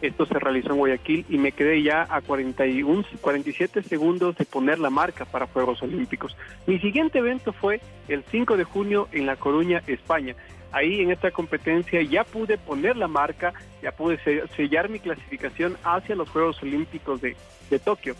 Esto 0.00 0.26
se 0.26 0.40
realizó 0.40 0.70
en 0.70 0.78
Guayaquil 0.78 1.24
y 1.28 1.38
me 1.38 1.52
quedé 1.52 1.80
ya 1.80 2.08
a 2.10 2.20
41, 2.20 3.04
47 3.20 3.84
segundos 3.84 4.36
de 4.36 4.44
poner 4.44 4.80
la 4.80 4.90
marca 4.90 5.24
para 5.24 5.46
Juegos 5.46 5.80
Olímpicos. 5.82 6.36
Mi 6.66 6.80
siguiente 6.80 7.18
evento 7.18 7.52
fue 7.52 7.80
el 8.08 8.24
5 8.24 8.56
de 8.56 8.64
junio 8.64 9.08
en 9.12 9.26
La 9.26 9.36
Coruña, 9.36 9.80
España. 9.86 10.34
Ahí 10.72 11.00
en 11.00 11.10
esta 11.10 11.30
competencia 11.30 12.02
ya 12.02 12.24
pude 12.24 12.58
poner 12.58 12.96
la 12.96 13.08
marca, 13.08 13.52
ya 13.82 13.92
pude 13.92 14.18
sellar 14.56 14.88
mi 14.88 15.00
clasificación 15.00 15.76
hacia 15.84 16.16
los 16.16 16.30
Juegos 16.30 16.62
Olímpicos 16.62 17.20
de, 17.20 17.36
Tokio. 17.84 18.14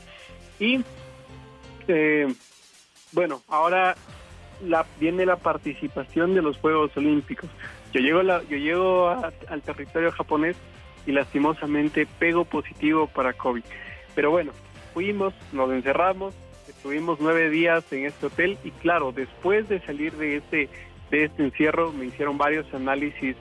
Y 0.58 0.82
eh, 1.88 2.32
bueno, 3.12 3.42
ahora 3.48 3.96
la, 4.64 4.86
viene 4.98 5.26
la 5.26 5.36
participación 5.36 6.34
de 6.34 6.42
los 6.42 6.56
Juegos 6.58 6.96
Olímpicos. 6.96 7.50
Yo 7.92 8.00
llego, 8.00 8.22
la, 8.22 8.42
yo 8.44 8.56
llego 8.56 9.08
al 9.10 9.62
territorio 9.62 10.10
japonés 10.12 10.56
y 11.06 11.12
lastimosamente 11.12 12.06
pego 12.18 12.44
positivo 12.44 13.06
para 13.06 13.32
COVID. 13.32 13.64
Pero 14.14 14.30
bueno, 14.30 14.52
fuimos, 14.94 15.34
nos 15.52 15.70
encerramos, 15.70 16.34
estuvimos 16.68 17.18
nueve 17.20 17.50
días 17.50 17.84
en 17.92 18.06
este 18.06 18.26
hotel 18.26 18.58
y 18.64 18.70
claro, 18.70 19.12
después 19.12 19.68
de 19.68 19.80
salir 19.80 20.12
de 20.14 20.36
este, 20.36 20.68
de 21.12 21.24
este 21.24 21.44
encierro 21.44 21.92
me 21.92 22.06
hicieron 22.06 22.38
varios 22.38 22.72
análisis 22.74 23.36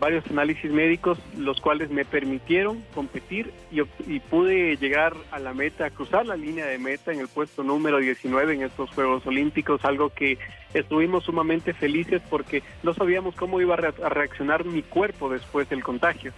varios 0.00 0.26
análisis 0.26 0.70
médicos, 0.70 1.18
los 1.38 1.60
cuales 1.62 1.88
me 1.88 2.04
permitieron 2.04 2.82
competir 2.94 3.52
y, 3.70 4.20
pude 4.20 4.76
llegar 4.76 5.14
a 5.30 5.38
la 5.38 5.54
meta, 5.54 5.88
cruzar 5.88 6.26
la 6.26 6.36
línea 6.36 6.66
de 6.66 6.78
meta 6.78 7.10
en 7.12 7.20
el 7.20 7.28
puesto 7.28 7.62
número 7.62 7.98
19 7.98 8.54
en 8.54 8.62
estos 8.64 8.90
Juegos 8.90 9.26
Olímpicos, 9.26 9.82
algo 9.84 10.10
que 10.10 10.36
estuvimos 10.74 11.24
sumamente 11.24 11.72
felices 11.72 12.20
porque 12.28 12.62
no 12.82 12.92
sabíamos 12.92 13.34
cómo 13.34 13.62
iba 13.62 13.76
a 13.76 14.08
reaccionar 14.10 14.66
mi 14.66 14.82
cuerpo 14.82 15.30
después 15.30 15.70
del 15.70 15.82
contagio. 15.82 16.32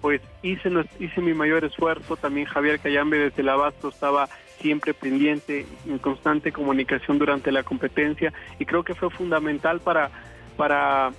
Pues 0.00 0.20
hice, 0.42 0.70
hice 0.98 1.20
mi 1.20 1.34
mayor 1.34 1.64
esfuerzo, 1.64 2.16
también 2.16 2.46
Javier 2.46 2.80
Cayambe 2.80 3.18
desde 3.18 3.42
el 3.42 3.48
Abasto 3.48 3.90
estaba 3.90 4.28
siempre 4.60 4.94
pendiente, 4.94 5.66
en 5.86 5.98
constante 5.98 6.52
comunicación 6.52 7.18
durante 7.18 7.52
la 7.52 7.62
competencia 7.62 8.32
y 8.58 8.64
creo 8.64 8.84
que 8.84 8.94
fue 8.94 9.10
fundamental 9.10 9.80
para, 9.80 10.10
para 10.56 11.10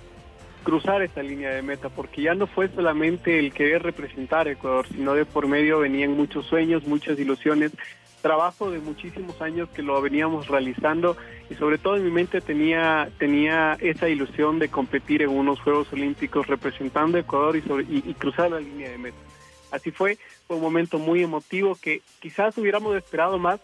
cruzar 0.64 1.02
esta 1.02 1.22
línea 1.22 1.50
de 1.50 1.62
meta, 1.62 1.88
porque 1.88 2.22
ya 2.22 2.34
no 2.34 2.46
fue 2.46 2.68
solamente 2.68 3.38
el 3.38 3.52
querer 3.52 3.82
representar 3.82 4.48
a 4.48 4.50
Ecuador, 4.50 4.86
sino 4.88 5.14
de 5.14 5.24
por 5.24 5.46
medio 5.46 5.78
venían 5.78 6.16
muchos 6.16 6.46
sueños, 6.46 6.86
muchas 6.86 7.18
ilusiones, 7.18 7.72
trabajo 8.20 8.72
de 8.72 8.80
muchísimos 8.80 9.40
años 9.40 9.68
que 9.68 9.82
lo 9.82 10.02
veníamos 10.02 10.48
realizando 10.48 11.16
y 11.48 11.54
sobre 11.54 11.78
todo 11.78 11.96
en 11.96 12.04
mi 12.04 12.10
mente 12.10 12.40
tenía, 12.40 13.08
tenía 13.18 13.76
esa 13.80 14.08
ilusión 14.08 14.58
de 14.58 14.68
competir 14.68 15.22
en 15.22 15.28
unos 15.28 15.60
Juegos 15.60 15.92
Olímpicos 15.92 16.48
representando 16.48 17.16
a 17.16 17.20
Ecuador 17.20 17.56
y, 17.56 17.62
y 18.04 18.14
cruzar 18.14 18.50
la 18.50 18.58
línea 18.58 18.90
de 18.90 18.98
meta. 18.98 19.25
Así 19.70 19.90
fue, 19.90 20.18
fue 20.46 20.56
un 20.56 20.62
momento 20.62 20.98
muy 20.98 21.22
emotivo 21.22 21.76
que 21.80 22.02
quizás 22.20 22.56
hubiéramos 22.58 22.96
esperado 22.96 23.38
más, 23.38 23.60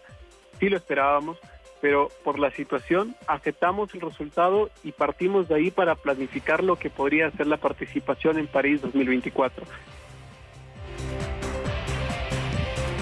sí 0.59 0.69
lo 0.69 0.77
esperábamos, 0.77 1.39
pero 1.81 2.09
por 2.23 2.39
la 2.39 2.51
situación 2.53 3.17
aceptamos 3.27 3.93
el 3.95 4.01
resultado 4.01 4.71
y 4.85 4.93
partimos 4.93 5.49
de 5.49 5.57
ahí 5.57 5.71
para 5.71 5.97
planificar 5.97 6.63
lo 6.63 6.77
que 6.77 6.91
podría 6.91 7.31
ser 7.33 7.49
la 7.49 7.57
participación 7.57 8.39
en 8.39 8.47
París 8.47 8.81
2024. 8.83 9.65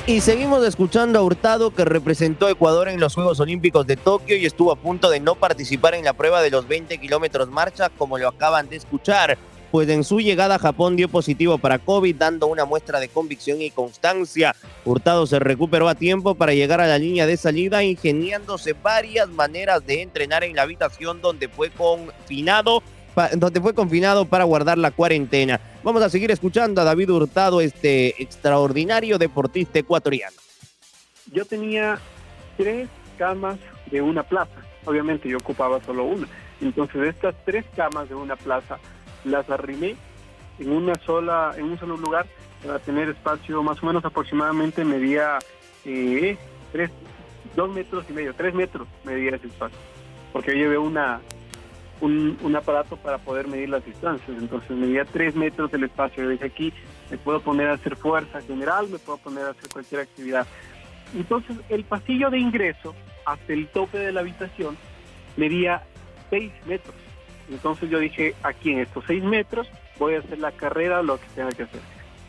Y 0.07 0.23
seguimos 0.23 0.67
escuchando 0.67 1.19
a 1.19 1.23
Hurtado 1.23 1.73
que 1.73 1.85
representó 1.85 2.47
a 2.47 2.51
Ecuador 2.51 2.89
en 2.89 2.99
los 2.99 3.15
Juegos 3.15 3.39
Olímpicos 3.39 3.87
de 3.87 3.97
Tokio 3.97 4.37
y 4.37 4.47
estuvo 4.47 4.73
a 4.73 4.77
punto 4.77 5.11
de 5.11 5.21
no 5.21 5.35
participar 5.35 5.95
en 5.95 6.05
la 6.05 6.15
prueba 6.15 6.41
de 6.43 6.51
los 6.51 6.67
20 6.67 6.99
kilómetros 6.99 7.49
marcha 7.51 7.91
como 7.91 8.19
lo 8.19 8.29
acaban 8.29 8.69
de 8.69 8.77
escuchar 8.77 9.39
pues 9.71 9.89
en 9.89 10.05
su 10.05 10.21
llegada 10.21 10.57
a 10.57 10.59
Japón 10.59 10.97
dio 10.97 11.09
positivo 11.09 11.59
para 11.59 11.79
COVID, 11.79 12.17
dando 12.17 12.47
una 12.47 12.65
muestra 12.65 13.01
de 13.01 13.09
convicción 13.09 13.63
y 13.63 13.71
constancia. 13.71 14.55
Hurtado 14.85 15.27
se 15.27 15.39
recuperó 15.39 15.89
a 15.89 15.95
tiempo 15.95 16.35
para 16.35 16.55
llegar 16.55 16.81
a 16.81 16.87
la 16.87 16.99
línea 16.99 17.27
de 17.27 17.37
salida, 17.37 17.83
ingeniándose 17.83 18.73
varias 18.73 19.29
maneras 19.29 19.87
de 19.87 20.03
entrenar 20.03 20.45
en 20.45 20.57
la 20.57 20.63
habitación 20.63 21.21
donde 21.21 21.49
fue 21.49 21.71
confinado 21.71 22.83
donde 23.37 23.61
fue 23.61 23.75
confinado 23.75 24.25
para 24.25 24.45
guardar 24.45 24.79
la 24.79 24.93
cuarentena. 24.93 25.61
Vamos 25.83 26.01
a 26.03 26.09
seguir 26.09 26.31
escuchando 26.31 26.81
a 26.81 26.85
David 26.85 27.11
Hurtado, 27.11 27.61
este 27.61 28.23
extraordinario 28.23 29.19
deportista 29.19 29.81
ecuatoriano. 29.81 30.37
Yo 31.33 31.45
tenía 31.45 31.99
tres 32.57 32.89
camas 33.19 33.59
de 33.91 34.01
una 34.01 34.23
plaza. 34.23 34.53
Obviamente 34.85 35.29
yo 35.29 35.39
ocupaba 35.39 35.83
solo 35.85 36.05
una. 36.05 36.29
Entonces 36.61 37.09
estas 37.09 37.35
tres 37.45 37.65
camas 37.77 38.09
de 38.09 38.15
una 38.15 38.37
plaza 38.37 38.79
las 39.25 39.49
arrimé 39.51 39.97
en 40.59 40.73
una 40.73 40.95
sola, 40.97 41.55
en 41.57 41.65
un 41.65 41.79
solo 41.79 41.97
lugar 41.97 42.27
para 42.65 42.79
tener 42.79 43.09
espacio 43.09 43.63
más 43.63 43.83
o 43.83 43.87
menos 43.87 44.05
aproximadamente 44.05 44.85
medía 44.85 45.39
eh, 45.85 46.37
tres, 46.73 46.91
dos 47.57 47.71
metros 47.71 48.05
y 48.09 48.13
medio, 48.13 48.35
tres 48.35 48.55
metros 48.55 48.87
medía 49.05 49.37
ese 49.37 49.47
espacio, 49.47 49.79
porque 50.33 50.53
yo 50.53 50.59
llevé 50.59 50.79
una 50.79 51.21
un, 52.01 52.39
un, 52.43 52.57
aparato 52.57 52.97
para 52.97 53.19
poder 53.19 53.47
medir 53.47 53.69
las 53.69 53.85
distancias, 53.85 54.37
entonces 54.39 54.71
medía 54.71 55.05
tres 55.05 55.35
metros 55.35 55.71
del 55.71 55.85
espacio, 55.85 56.25
yo 56.25 56.31
dije 56.31 56.47
aquí 56.47 56.73
me 57.11 57.19
puedo 57.19 57.41
poner 57.41 57.69
a 57.69 57.75
hacer 57.75 57.97
fuerza 57.97 58.41
general, 58.43 58.89
me 58.89 58.99
puedo 58.99 59.19
poner 59.19 59.45
a 59.45 59.51
hacer 59.51 59.69
cualquier 59.71 60.03
actividad. 60.03 60.47
Entonces 61.15 61.57
el 61.69 61.85
pasillo 61.85 62.31
de 62.31 62.39
ingreso 62.39 62.95
hasta 63.27 63.53
el 63.53 63.67
tope 63.69 63.99
de 63.99 64.13
la 64.13 64.21
habitación 64.21 64.79
medía 65.37 65.83
seis 66.31 66.53
metros 66.67 66.95
entonces 67.51 67.91
yo 67.91 67.99
dije, 67.99 68.35
aquí 68.43 68.71
en 68.71 68.81
estos 68.81 69.05
seis 69.07 69.23
metros 69.23 69.69
voy 69.99 70.15
a 70.15 70.21
hacer 70.21 70.39
la 70.39 70.53
carrera, 70.53 71.03
lo 71.03 71.19
que 71.19 71.27
tenga 71.35 71.51
que 71.51 71.65
hacer. 71.65 71.81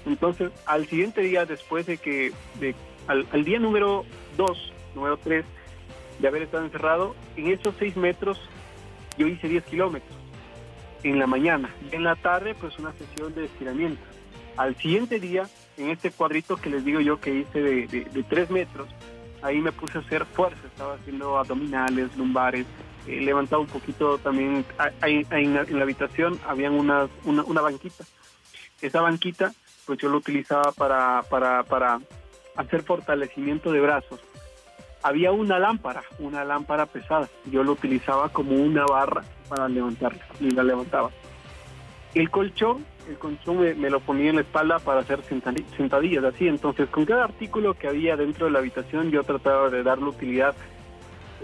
Entonces, 0.06 0.52
al 0.66 0.88
siguiente 0.88 1.22
día, 1.22 1.46
después 1.46 1.86
de 1.86 1.98
que, 1.98 2.34
de, 2.60 2.76
al, 3.08 3.44
día 3.46 3.60
número 3.60 4.06
dos, 4.36 4.74
número 4.96 5.18
tres, 5.18 5.46
de 6.20 6.28
haber 6.28 6.44
estado 6.44 6.66
encerrado, 6.66 7.16
en 7.36 7.48
esos 7.48 7.76
seis 7.78 7.96
metros 7.96 8.40
yo 9.18 9.28
hice 9.28 9.48
10 9.48 9.64
kilómetros 9.66 10.18
en 11.04 11.20
la 11.20 11.28
mañana 11.28 11.70
en 11.92 12.04
la 12.04 12.16
tarde 12.16 12.56
pues 12.56 12.78
una 12.80 12.94
sesión 12.94 13.34
de 13.34 13.46
estiramiento. 13.46 14.02
Al 14.58 14.76
siguiente 14.76 15.20
día, 15.20 15.48
en 15.78 15.90
este 15.90 16.12
cuadrito 16.12 16.58
que 16.58 16.70
les 16.70 16.86
digo 16.86 17.00
yo 17.00 17.20
que 17.20 17.34
hice 17.34 17.62
de, 17.62 17.88
de, 17.88 18.24
tres 18.24 18.50
metros, 18.50 18.90
ahí 19.42 19.60
me 19.60 19.72
puse 19.72 19.98
a 19.98 20.02
hacer 20.02 20.26
fuerza, 20.26 20.60
estaba 20.68 20.96
haciendo 20.96 21.38
abdominales, 21.38 22.16
lumbares, 22.18 22.66
eh, 23.08 23.22
levantaba 23.22 23.62
un 23.62 23.68
poquito 23.68 24.18
también, 24.20 24.66
en, 25.02 25.54
la, 25.54 25.82
habitación 25.82 26.40
habían 26.48 26.74
una, 26.74 27.08
una, 27.24 27.62
banquita. 27.62 28.04
Esa 28.82 29.02
banquita, 29.02 29.54
pues 29.86 30.00
yo 30.00 30.10
lo 30.10 30.18
utilizaba 30.18 30.72
para, 30.72 31.24
para, 31.30 31.64
para 31.64 32.00
hacer 32.56 32.84
fortalecimiento 32.84 33.72
de 33.72 33.82
brazos. 33.82 34.20
Había 35.04 35.32
una 35.32 35.58
lámpara, 35.58 36.04
una 36.20 36.46
lámpara 36.46 36.86
pesada. 36.86 37.28
Yo 37.46 37.64
lo 37.64 37.72
utilizaba 37.72 38.30
como 38.30 38.56
una 38.56 38.86
barra 38.86 39.24
para 39.50 39.68
levantarla 39.68 40.24
y 40.40 40.52
la 40.52 40.64
levantaba. 40.64 41.10
El 42.14 42.30
colchón, 42.30 42.86
el 43.10 43.18
colchón 43.18 43.60
me, 43.80 43.90
lo 43.90 44.00
ponía 44.00 44.30
en 44.30 44.36
la 44.36 44.42
espalda 44.42 44.78
para 44.80 45.00
hacer 45.00 45.22
sentadillas, 45.24 46.24
así. 46.24 46.48
Entonces, 46.48 46.88
con 46.90 47.06
cada 47.06 47.24
artículo 47.24 47.74
que 47.74 47.88
había 47.88 48.16
dentro 48.16 48.46
de 48.46 48.52
la 48.52 48.60
habitación, 48.60 49.10
yo 49.10 49.24
trataba 49.24 49.70
de 49.70 49.82
darle 49.82 50.06
utilidad 50.06 50.54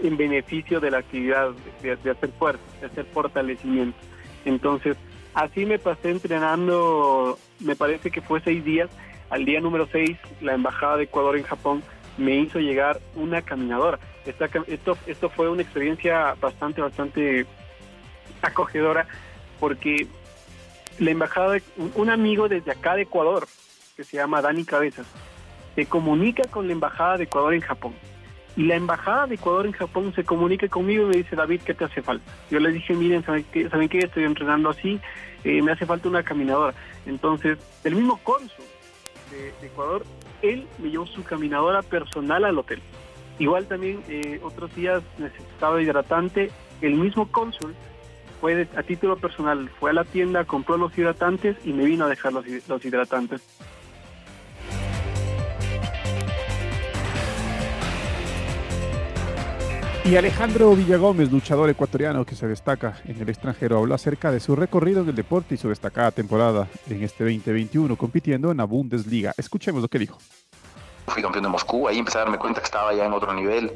en 0.02 0.16
beneficio 0.16 0.80
de 0.80 0.90
la 0.90 0.98
actividad 0.98 1.50
de, 1.82 1.92
hacer 1.92 2.30
fuerza, 2.38 2.62
de 2.80 2.86
hacer 2.86 3.04
fortalecimiento. 3.06 3.98
Entonces, 4.44 4.96
así 5.34 5.66
me 5.66 5.78
pasé 5.78 6.10
entrenando, 6.10 7.38
me 7.60 7.76
parece 7.76 8.10
que 8.10 8.20
fue 8.20 8.40
seis 8.40 8.64
días. 8.64 8.90
Al 9.30 9.44
día 9.44 9.60
número 9.60 9.86
seis, 9.90 10.16
la 10.40 10.54
Embajada 10.54 10.96
de 10.96 11.04
Ecuador 11.04 11.36
en 11.36 11.44
Japón 11.44 11.82
me 12.16 12.36
hizo 12.36 12.58
llegar 12.58 13.00
una 13.14 13.42
caminadora. 13.42 13.98
Esta, 14.24 14.48
esto, 14.66 14.96
esto 15.06 15.28
fue 15.30 15.48
una 15.48 15.62
experiencia 15.62 16.34
bastante, 16.40 16.80
bastante 16.80 17.46
acogedora 18.42 19.06
porque 19.60 20.06
la 20.98 21.10
embajada, 21.10 21.58
un 21.94 22.10
amigo 22.10 22.48
desde 22.48 22.72
acá 22.72 22.96
de 22.96 23.02
Ecuador, 23.02 23.46
que 23.96 24.04
se 24.04 24.16
llama 24.16 24.42
Dani 24.42 24.64
Cabezas, 24.64 25.06
se 25.74 25.86
comunica 25.86 26.44
con 26.48 26.66
la 26.66 26.72
embajada 26.72 27.18
de 27.18 27.24
Ecuador 27.24 27.54
en 27.54 27.60
Japón 27.60 27.94
y 28.58 28.64
la 28.64 28.74
embajada 28.74 29.28
de 29.28 29.36
Ecuador 29.36 29.66
en 29.66 29.72
Japón 29.72 30.12
se 30.16 30.24
comunica 30.24 30.66
conmigo 30.66 31.04
y 31.04 31.06
me 31.06 31.16
dice, 31.18 31.36
David, 31.36 31.60
¿qué 31.64 31.74
te 31.74 31.84
hace 31.84 32.02
falta? 32.02 32.24
Yo 32.50 32.58
le 32.58 32.72
dije, 32.72 32.92
miren, 32.92 33.24
¿saben 33.24 33.46
qué? 33.52 33.68
¿Saben? 33.68 33.88
Estoy 33.92 34.24
entrenando 34.24 34.70
así, 34.70 34.98
eh, 35.44 35.62
me 35.62 35.70
hace 35.70 35.86
falta 35.86 36.08
una 36.08 36.24
caminadora. 36.24 36.74
Entonces, 37.06 37.56
el 37.84 37.94
mismo 37.94 38.18
cónsul 38.24 38.64
de, 39.30 39.54
Ecuador, 39.64 40.04
él 40.42 40.66
me 40.78 40.90
llevó 40.90 41.06
su 41.06 41.22
caminadora 41.22 41.82
personal 41.82 42.44
al 42.44 42.58
hotel. 42.58 42.82
Igual 43.38 43.66
también 43.66 44.02
eh, 44.08 44.40
otros 44.42 44.74
días 44.74 45.04
necesitaba 45.18 45.80
hidratante, 45.80 46.50
el 46.80 46.94
mismo 46.94 47.30
cónsul 47.30 47.76
fue 48.40 48.66
a 48.74 48.82
título 48.82 49.18
personal, 49.18 49.70
fue 49.78 49.90
a 49.90 49.94
la 49.94 50.04
tienda, 50.04 50.44
compró 50.44 50.76
los 50.76 50.98
hidratantes 50.98 51.56
y 51.64 51.72
me 51.72 51.84
vino 51.84 52.06
a 52.06 52.08
dejar 52.08 52.32
los, 52.32 52.44
los 52.66 52.84
hidratantes. 52.84 53.40
Y 60.08 60.16
Alejandro 60.16 60.74
Villagómez, 60.74 61.30
luchador 61.30 61.68
ecuatoriano 61.68 62.24
que 62.24 62.34
se 62.34 62.46
destaca 62.46 62.98
en 63.04 63.20
el 63.20 63.28
extranjero, 63.28 63.76
habló 63.76 63.94
acerca 63.94 64.32
de 64.32 64.40
su 64.40 64.56
recorrido 64.56 65.02
en 65.02 65.10
el 65.10 65.14
deporte 65.14 65.54
y 65.54 65.58
su 65.58 65.68
destacada 65.68 66.12
temporada 66.12 66.66
en 66.88 67.02
este 67.02 67.24
2021 67.24 67.94
compitiendo 67.94 68.50
en 68.50 68.56
la 68.56 68.64
Bundesliga. 68.64 69.34
Escuchemos 69.36 69.82
lo 69.82 69.88
que 69.88 69.98
dijo. 69.98 70.16
Fui 71.08 71.20
campeón 71.20 71.44
de 71.44 71.50
Moscú, 71.50 71.86
ahí 71.88 71.98
empecé 71.98 72.16
a 72.16 72.20
darme 72.22 72.38
cuenta 72.38 72.60
que 72.60 72.64
estaba 72.64 72.94
ya 72.94 73.04
en 73.04 73.12
otro 73.12 73.34
nivel. 73.34 73.70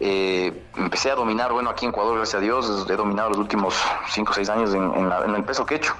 Eh, 0.00 0.68
empecé 0.74 1.10
a 1.10 1.16
dominar, 1.16 1.52
bueno, 1.52 1.68
aquí 1.68 1.84
en 1.84 1.90
Ecuador, 1.90 2.16
gracias 2.16 2.40
a 2.40 2.42
Dios, 2.42 2.86
he 2.88 2.96
dominado 2.96 3.28
los 3.28 3.38
últimos 3.38 3.74
5 4.08 4.30
o 4.30 4.34
6 4.34 4.48
años 4.48 4.72
en, 4.72 4.90
en 4.90 5.34
el 5.34 5.44
peso 5.44 5.66
que 5.66 5.74
he 5.74 5.76
hecho. 5.76 5.94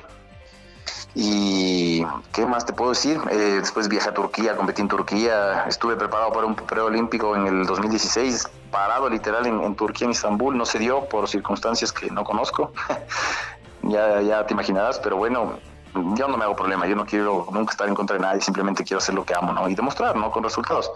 Y 1.15 2.05
qué 2.33 2.45
más 2.45 2.67
te 2.67 2.73
puedo 2.73 2.91
decir, 2.91 3.21
eh, 3.31 3.59
después 3.61 3.89
viajé 3.89 4.09
a 4.09 4.15
Turquía, 4.15 4.57
competí 4.57 4.83
en 4.83 4.89
Turquía, 4.89 5.65
estuve 5.69 5.95
preparado 5.97 6.33
para 6.33 6.47
un 6.47 6.57
preolímpico 6.57 7.37
en 7.37 7.47
el 7.47 7.67
2016, 7.67 8.49
parado 8.73 9.09
literal 9.09 9.47
en, 9.47 9.75
Turquía, 9.77 10.07
en 10.07 10.11
Estambul, 10.11 10.57
no 10.57 10.67
se 10.67 10.81
dio 10.81 11.05
por 11.09 11.29
circunstancias 11.29 11.93
que 11.93 12.11
no 12.11 12.25
conozco, 12.25 12.73
ya, 13.83 14.23
ya 14.23 14.45
te 14.45 14.55
imaginarás, 14.55 14.99
pero 14.99 15.17
bueno, 15.17 15.53
yo 15.95 16.27
no 16.27 16.37
me 16.37 16.45
hago 16.45 16.57
problema, 16.57 16.87
yo 16.89 16.97
no 16.97 17.07
quiero 17.07 17.47
nunca 17.53 17.71
estar 17.71 17.87
en 17.87 17.95
contra 17.95 18.17
de 18.17 18.23
nadie, 18.23 18.41
simplemente 18.41 18.83
quiero 18.83 18.99
hacer 18.99 19.15
lo 19.15 19.25
que 19.25 19.35
amo, 19.35 19.53
¿no? 19.53 19.69
Y 19.69 19.77
demostrar, 19.77 20.17
¿no? 20.17 20.33
Con 20.33 20.43
resultados. 20.43 20.91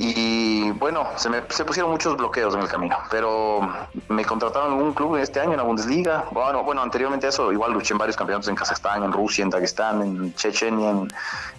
Y 0.00 0.70
bueno, 0.70 1.08
se 1.16 1.28
me 1.28 1.42
se 1.48 1.64
pusieron 1.64 1.90
muchos 1.90 2.16
bloqueos 2.16 2.54
en 2.54 2.60
el 2.60 2.68
camino, 2.68 2.96
pero 3.10 3.68
me 4.08 4.24
contrataron 4.24 4.74
en 4.74 4.82
un 4.82 4.94
club 4.94 5.16
este 5.16 5.40
año 5.40 5.50
en 5.50 5.56
la 5.56 5.64
Bundesliga. 5.64 6.24
Bueno, 6.30 6.62
bueno, 6.62 6.82
anteriormente 6.82 7.26
a 7.26 7.30
eso, 7.30 7.50
igual 7.50 7.72
luché 7.72 7.94
en 7.94 7.98
varios 7.98 8.16
campeonatos 8.16 8.48
en 8.48 8.54
Kazajstán, 8.54 9.02
en 9.02 9.10
Rusia, 9.10 9.42
en 9.42 9.50
Dagestán, 9.50 10.00
en 10.02 10.34
Chechenia, 10.36 10.94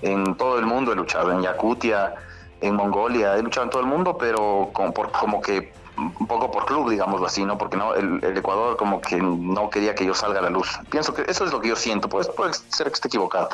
en, 0.01 0.35
todo 0.35 0.57
el 0.57 0.65
mundo 0.65 0.93
he 0.93 0.95
luchado, 0.95 1.33
en 1.33 1.41
Yakutia, 1.41 2.15
en 2.61 2.75
Mongolia, 2.75 3.35
he 3.35 3.43
luchado 3.43 3.65
en 3.65 3.71
todo 3.71 3.81
el 3.81 3.89
mundo, 3.89 4.17
pero 4.17 4.69
como, 4.71 4.93
por, 4.93 5.11
como 5.11 5.41
que 5.41 5.73
un 5.97 6.25
poco 6.25 6.49
por 6.49 6.65
club, 6.65 6.91
digámoslo 6.91 7.25
así, 7.25 7.43
¿no? 7.43 7.57
Porque 7.57 7.75
no 7.75 7.93
el, 7.93 8.23
Ecuador 8.37 8.77
como 8.77 9.01
que 9.01 9.17
no 9.17 9.69
quería 9.69 9.93
que 9.95 10.05
yo 10.05 10.13
salga 10.13 10.39
a 10.39 10.43
la 10.43 10.49
luz. 10.49 10.79
Pienso 10.89 11.13
que 11.13 11.23
eso 11.27 11.43
es 11.43 11.51
lo 11.51 11.59
que 11.59 11.67
yo 11.67 11.75
siento, 11.75 12.07
pues 12.07 12.29
puede 12.29 12.53
ser 12.53 12.87
que 12.87 12.93
esté 12.93 13.09
equivocado. 13.09 13.49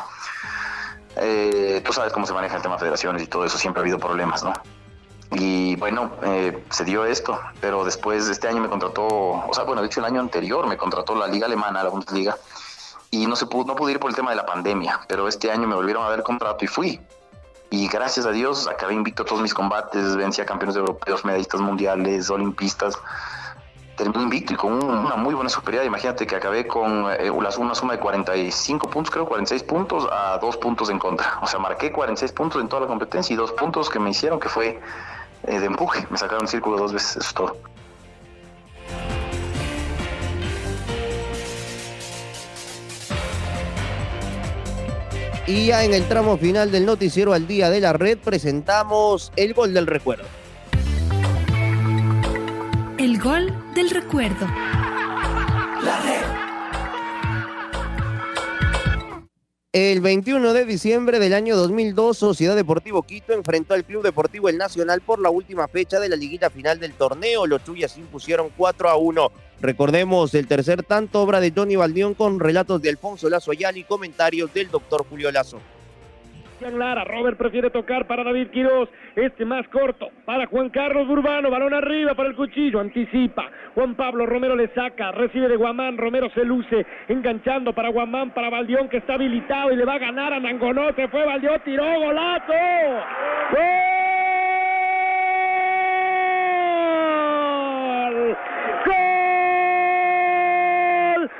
Eh, 1.15 1.82
tú 1.84 1.91
sabes 1.91 2.13
cómo 2.13 2.28
se 2.28 2.34
maneja 2.34 2.58
el 2.58 2.62
tema 2.62 2.76
de 2.76 2.82
federaciones 2.82 3.24
y 3.24 3.28
todo 3.28 3.45
eso, 3.45 3.58
siempre 3.58 3.80
ha 3.80 3.84
habido 3.84 3.98
problemas, 3.98 4.43
¿no? 4.43 4.54
Y 5.31 5.75
bueno, 5.77 6.11
eh, 6.23 6.63
se 6.69 6.85
dio 6.85 7.05
esto, 7.05 7.39
pero 7.59 7.83
después 7.83 8.27
de 8.27 8.31
este 8.31 8.47
año 8.47 8.61
me 8.61 8.69
contrató, 8.69 9.05
o 9.07 9.51
sea, 9.53 9.63
bueno, 9.63 9.81
de 9.81 9.88
hecho 9.88 9.99
el 9.99 10.05
año 10.05 10.19
anterior 10.19 10.67
me 10.67 10.77
contrató 10.77 11.15
la 11.15 11.27
liga 11.27 11.47
alemana, 11.47 11.83
la 11.83 11.89
Bundesliga, 11.89 12.38
y 13.11 13.25
no, 13.25 13.35
se 13.35 13.45
pudo, 13.45 13.65
no 13.65 13.75
pude 13.75 13.93
ir 13.93 13.99
por 13.99 14.09
el 14.09 14.15
tema 14.15 14.31
de 14.31 14.35
la 14.35 14.45
pandemia, 14.45 15.01
pero 15.07 15.27
este 15.27 15.51
año 15.51 15.67
me 15.67 15.75
volvieron 15.75 16.05
a 16.05 16.09
dar 16.09 16.23
contrato 16.23 16.63
y 16.63 16.67
fui. 16.67 17.01
Y 17.69 17.88
gracias 17.88 18.25
a 18.25 18.31
Dios 18.31 18.67
acabé 18.67 18.93
invicto 18.93 19.25
todos 19.25 19.41
mis 19.41 19.53
combates, 19.53 20.15
vencí 20.15 20.41
a 20.41 20.45
campeones 20.45 20.75
europeos, 20.75 21.25
medallistas 21.25 21.61
mundiales, 21.61 22.29
olimpistas. 22.29 22.97
Terminé 23.97 24.23
invicto 24.23 24.53
y 24.53 24.55
con 24.57 24.73
una 24.83 25.15
muy 25.15 25.33
buena 25.33 25.49
superioridad. 25.49 25.88
Imagínate 25.88 26.27
que 26.27 26.35
acabé 26.35 26.67
con 26.67 27.09
eh, 27.17 27.31
una 27.31 27.49
suma 27.51 27.93
de 27.93 27.99
45 27.99 28.89
puntos, 28.89 29.11
creo, 29.11 29.25
46 29.25 29.63
puntos 29.63 30.07
a 30.11 30.38
dos 30.38 30.57
puntos 30.57 30.89
en 30.89 30.99
contra. 30.99 31.39
O 31.41 31.47
sea, 31.47 31.59
marqué 31.59 31.91
46 31.91 32.31
puntos 32.33 32.61
en 32.61 32.67
toda 32.67 32.81
la 32.81 32.88
competencia 32.88 33.33
y 33.33 33.38
dos 33.38 33.53
puntos 33.53 33.89
que 33.89 33.99
me 33.99 34.09
hicieron 34.09 34.39
que 34.39 34.49
fue 34.49 34.79
eh, 35.47 35.60
de 35.60 35.65
empuje. 35.65 36.05
Me 36.10 36.17
sacaron 36.17 36.43
el 36.43 36.49
círculo 36.49 36.77
dos 36.77 36.93
veces, 36.93 37.17
eso 37.17 37.27
es 37.27 37.34
todo. 37.34 37.58
Y 45.47 45.67
ya 45.67 45.84
en 45.84 45.93
el 45.93 46.08
tramo 46.08 46.38
final 46.38 46.71
del 46.71 46.88
noticiero 46.88 47.34
al 47.34 47.45
día 47.45 47.69
de 47.69 47.79
la 47.79 47.93
red 47.93 48.17
presentamos 48.17 49.31
el 49.36 49.53
gol 49.53 49.75
del 49.75 49.86
recuerdo. 49.86 50.25
El 52.97 53.19
gol 53.19 53.53
del 53.75 53.91
recuerdo. 53.91 54.47
La 55.84 55.99
red. 56.01 56.14
El 59.75 59.99
21 59.99 60.53
de 60.53 60.63
diciembre 60.63 61.19
del 61.19 61.33
año 61.33 61.57
2002, 61.57 62.17
Sociedad 62.17 62.55
Deportivo 62.55 63.03
Quito 63.03 63.33
enfrentó 63.33 63.73
al 63.73 63.83
Club 63.83 64.03
Deportivo 64.03 64.47
El 64.47 64.57
Nacional 64.57 65.01
por 65.01 65.19
la 65.19 65.29
última 65.29 65.67
fecha 65.67 65.99
de 65.99 66.07
la 66.07 66.15
liguilla 66.15 66.49
final 66.49 66.79
del 66.79 66.93
torneo. 66.93 67.45
Los 67.45 67.61
Chuyas 67.65 67.97
impusieron 67.97 68.51
4 68.55 68.88
a 68.88 68.95
1. 68.95 69.31
Recordemos 69.59 70.33
el 70.33 70.47
tercer 70.47 70.83
tanto, 70.83 71.21
obra 71.21 71.41
de 71.41 71.51
Johnny 71.53 71.75
Baldión 71.75 72.13
con 72.13 72.39
relatos 72.39 72.81
de 72.81 72.88
Alfonso 72.88 73.27
Lazo 73.27 73.51
Ayala 73.51 73.77
y 73.77 73.83
comentarios 73.83 74.53
del 74.53 74.71
doctor 74.71 75.05
Julio 75.09 75.29
Lazo. 75.29 75.59
Lara, 76.73 77.04
Robert 77.04 77.38
prefiere 77.38 77.69
tocar 77.69 78.08
para 78.08 78.23
David 78.23 78.49
Quiroz, 78.49 78.89
este 79.15 79.45
más 79.45 79.67
corto, 79.67 80.10
para 80.25 80.47
Juan 80.47 80.69
Carlos 80.69 81.08
Urbano, 81.08 81.51
balón 81.51 81.73
arriba 81.73 82.15
para 82.15 82.30
el 82.30 82.36
cuchillo, 82.36 82.80
anticipa, 82.80 83.49
Juan 83.75 83.95
Pablo 83.95 84.25
Romero 84.25 84.56
le 84.56 84.69
saca, 84.69 85.12
recibe 85.12 85.47
de 85.47 85.56
Guamán, 85.56 85.97
Romero 85.97 86.30
se 86.32 86.43
luce, 86.43 86.86
enganchando 87.08 87.73
para 87.73 87.89
Guamán, 87.89 88.32
para 88.32 88.49
Baldión 88.49 88.89
que 88.89 88.97
está 88.97 89.13
habilitado 89.13 89.71
y 89.71 89.75
le 89.75 89.86
va 89.86 89.93
a 89.93 89.99
ganar 89.99 90.34
a 90.34 90.39
Nangonó, 90.39 90.91
se 90.93 91.08
fue 91.08 91.25
Baldión, 91.25 91.62
tiró, 91.63 91.86
golazo, 91.99 92.54
¡Gol! 98.86 98.95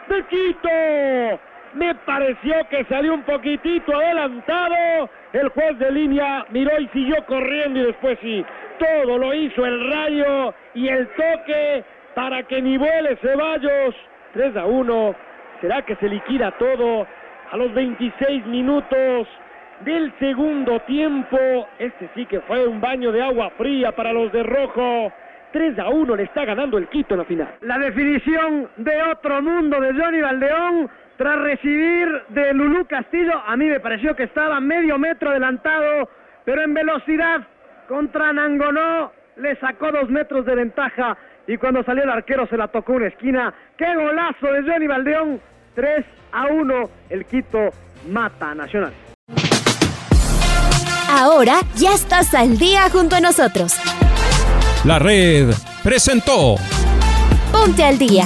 de 0.08 0.24
Quito. 0.30 0.70
Me 1.76 1.94
pareció 1.94 2.56
que 2.70 2.86
salió 2.86 3.14
un 3.14 3.24
poquitito 3.24 3.94
adelantado. 3.94 5.10
El 5.34 5.50
juez 5.50 5.78
de 5.78 5.92
línea 5.92 6.46
miró 6.50 6.80
y 6.80 6.88
siguió 6.88 7.18
corriendo 7.26 7.82
y 7.82 7.84
después 7.84 8.18
sí, 8.22 8.46
todo 8.80 9.18
lo 9.18 9.34
hizo 9.34 9.66
el 9.66 9.92
rayo 9.92 10.54
y 10.74 10.88
el 10.88 11.06
toque 11.10 11.84
para 12.14 12.44
que 12.44 12.62
ni 12.62 12.78
vuele 12.78 13.18
Ceballos. 13.18 13.94
3 14.34 14.56
a 14.56 14.66
1. 14.66 15.16
¿Será 15.60 15.82
que 15.82 15.96
se 15.98 16.08
liquida 16.08 16.52
todo 16.52 17.06
a 17.52 17.58
los 17.58 17.74
26 17.74 18.46
minutos 18.46 19.28
del 19.82 20.14
segundo 20.20 20.80
tiempo? 20.82 21.38
Este 21.78 22.10
sí 22.16 22.26
que 22.26 22.40
fue 22.42 22.66
un 22.66 22.80
baño 22.80 23.12
de 23.12 23.22
agua 23.22 23.50
fría 23.58 23.92
para 23.92 24.14
los 24.14 24.32
de 24.32 24.44
rojo. 24.44 25.12
3 25.52 25.80
a 25.80 25.90
1 25.90 26.16
le 26.16 26.24
está 26.24 26.46
ganando 26.46 26.78
el 26.78 26.88
Quito 26.88 27.16
en 27.16 27.20
la 27.20 27.26
final. 27.26 27.56
La 27.62 27.78
definición 27.78 28.70
de 28.78 29.02
otro 29.04 29.42
mundo 29.42 29.80
de 29.82 29.94
Johnny 29.94 30.22
Valdeón 30.22 30.90
tras 31.18 31.40
recibir 31.40 32.08
de 32.30 32.54
Lulú 32.54 32.86
Castillo. 32.86 33.34
A 33.46 33.56
mí 33.56 33.66
me 33.66 33.80
pareció 33.80 34.16
que 34.16 34.24
estaba 34.24 34.60
medio 34.60 34.98
metro 34.98 35.30
adelantado, 35.30 36.10
pero 36.44 36.64
en 36.64 36.74
velocidad 36.74 37.42
contra 37.88 38.34
Nangonó 38.34 39.12
le 39.38 39.56
sacó 39.60 39.92
dos 39.92 40.10
metros 40.10 40.46
de 40.46 40.56
ventaja 40.56 41.18
y 41.48 41.58
cuando 41.58 41.84
salió 41.84 42.04
el 42.04 42.10
arquero 42.10 42.48
se 42.48 42.58
la 42.58 42.68
tocó 42.68 42.94
una 42.94 43.08
esquina. 43.08 43.54
¡Qué 43.78 43.96
golazo 43.96 44.48
de 44.52 44.64
Johnny 44.64 44.88
Valdeón! 44.88 45.42
3 45.76 46.06
a 46.32 46.48
1, 46.48 46.90
el 47.10 47.26
Quito 47.26 47.70
mata 48.10 48.52
a 48.52 48.56
Nacional. 48.56 48.94
Ahora 51.10 51.60
ya 51.76 51.94
estás 51.94 52.34
al 52.34 52.58
día 52.58 52.90
junto 52.90 53.16
a 53.16 53.20
nosotros. 53.20 53.78
La 54.86 55.00
red 55.00 55.50
presentó 55.84 56.56
Ponte 57.52 57.84
al 57.84 57.98
día. 57.98 58.26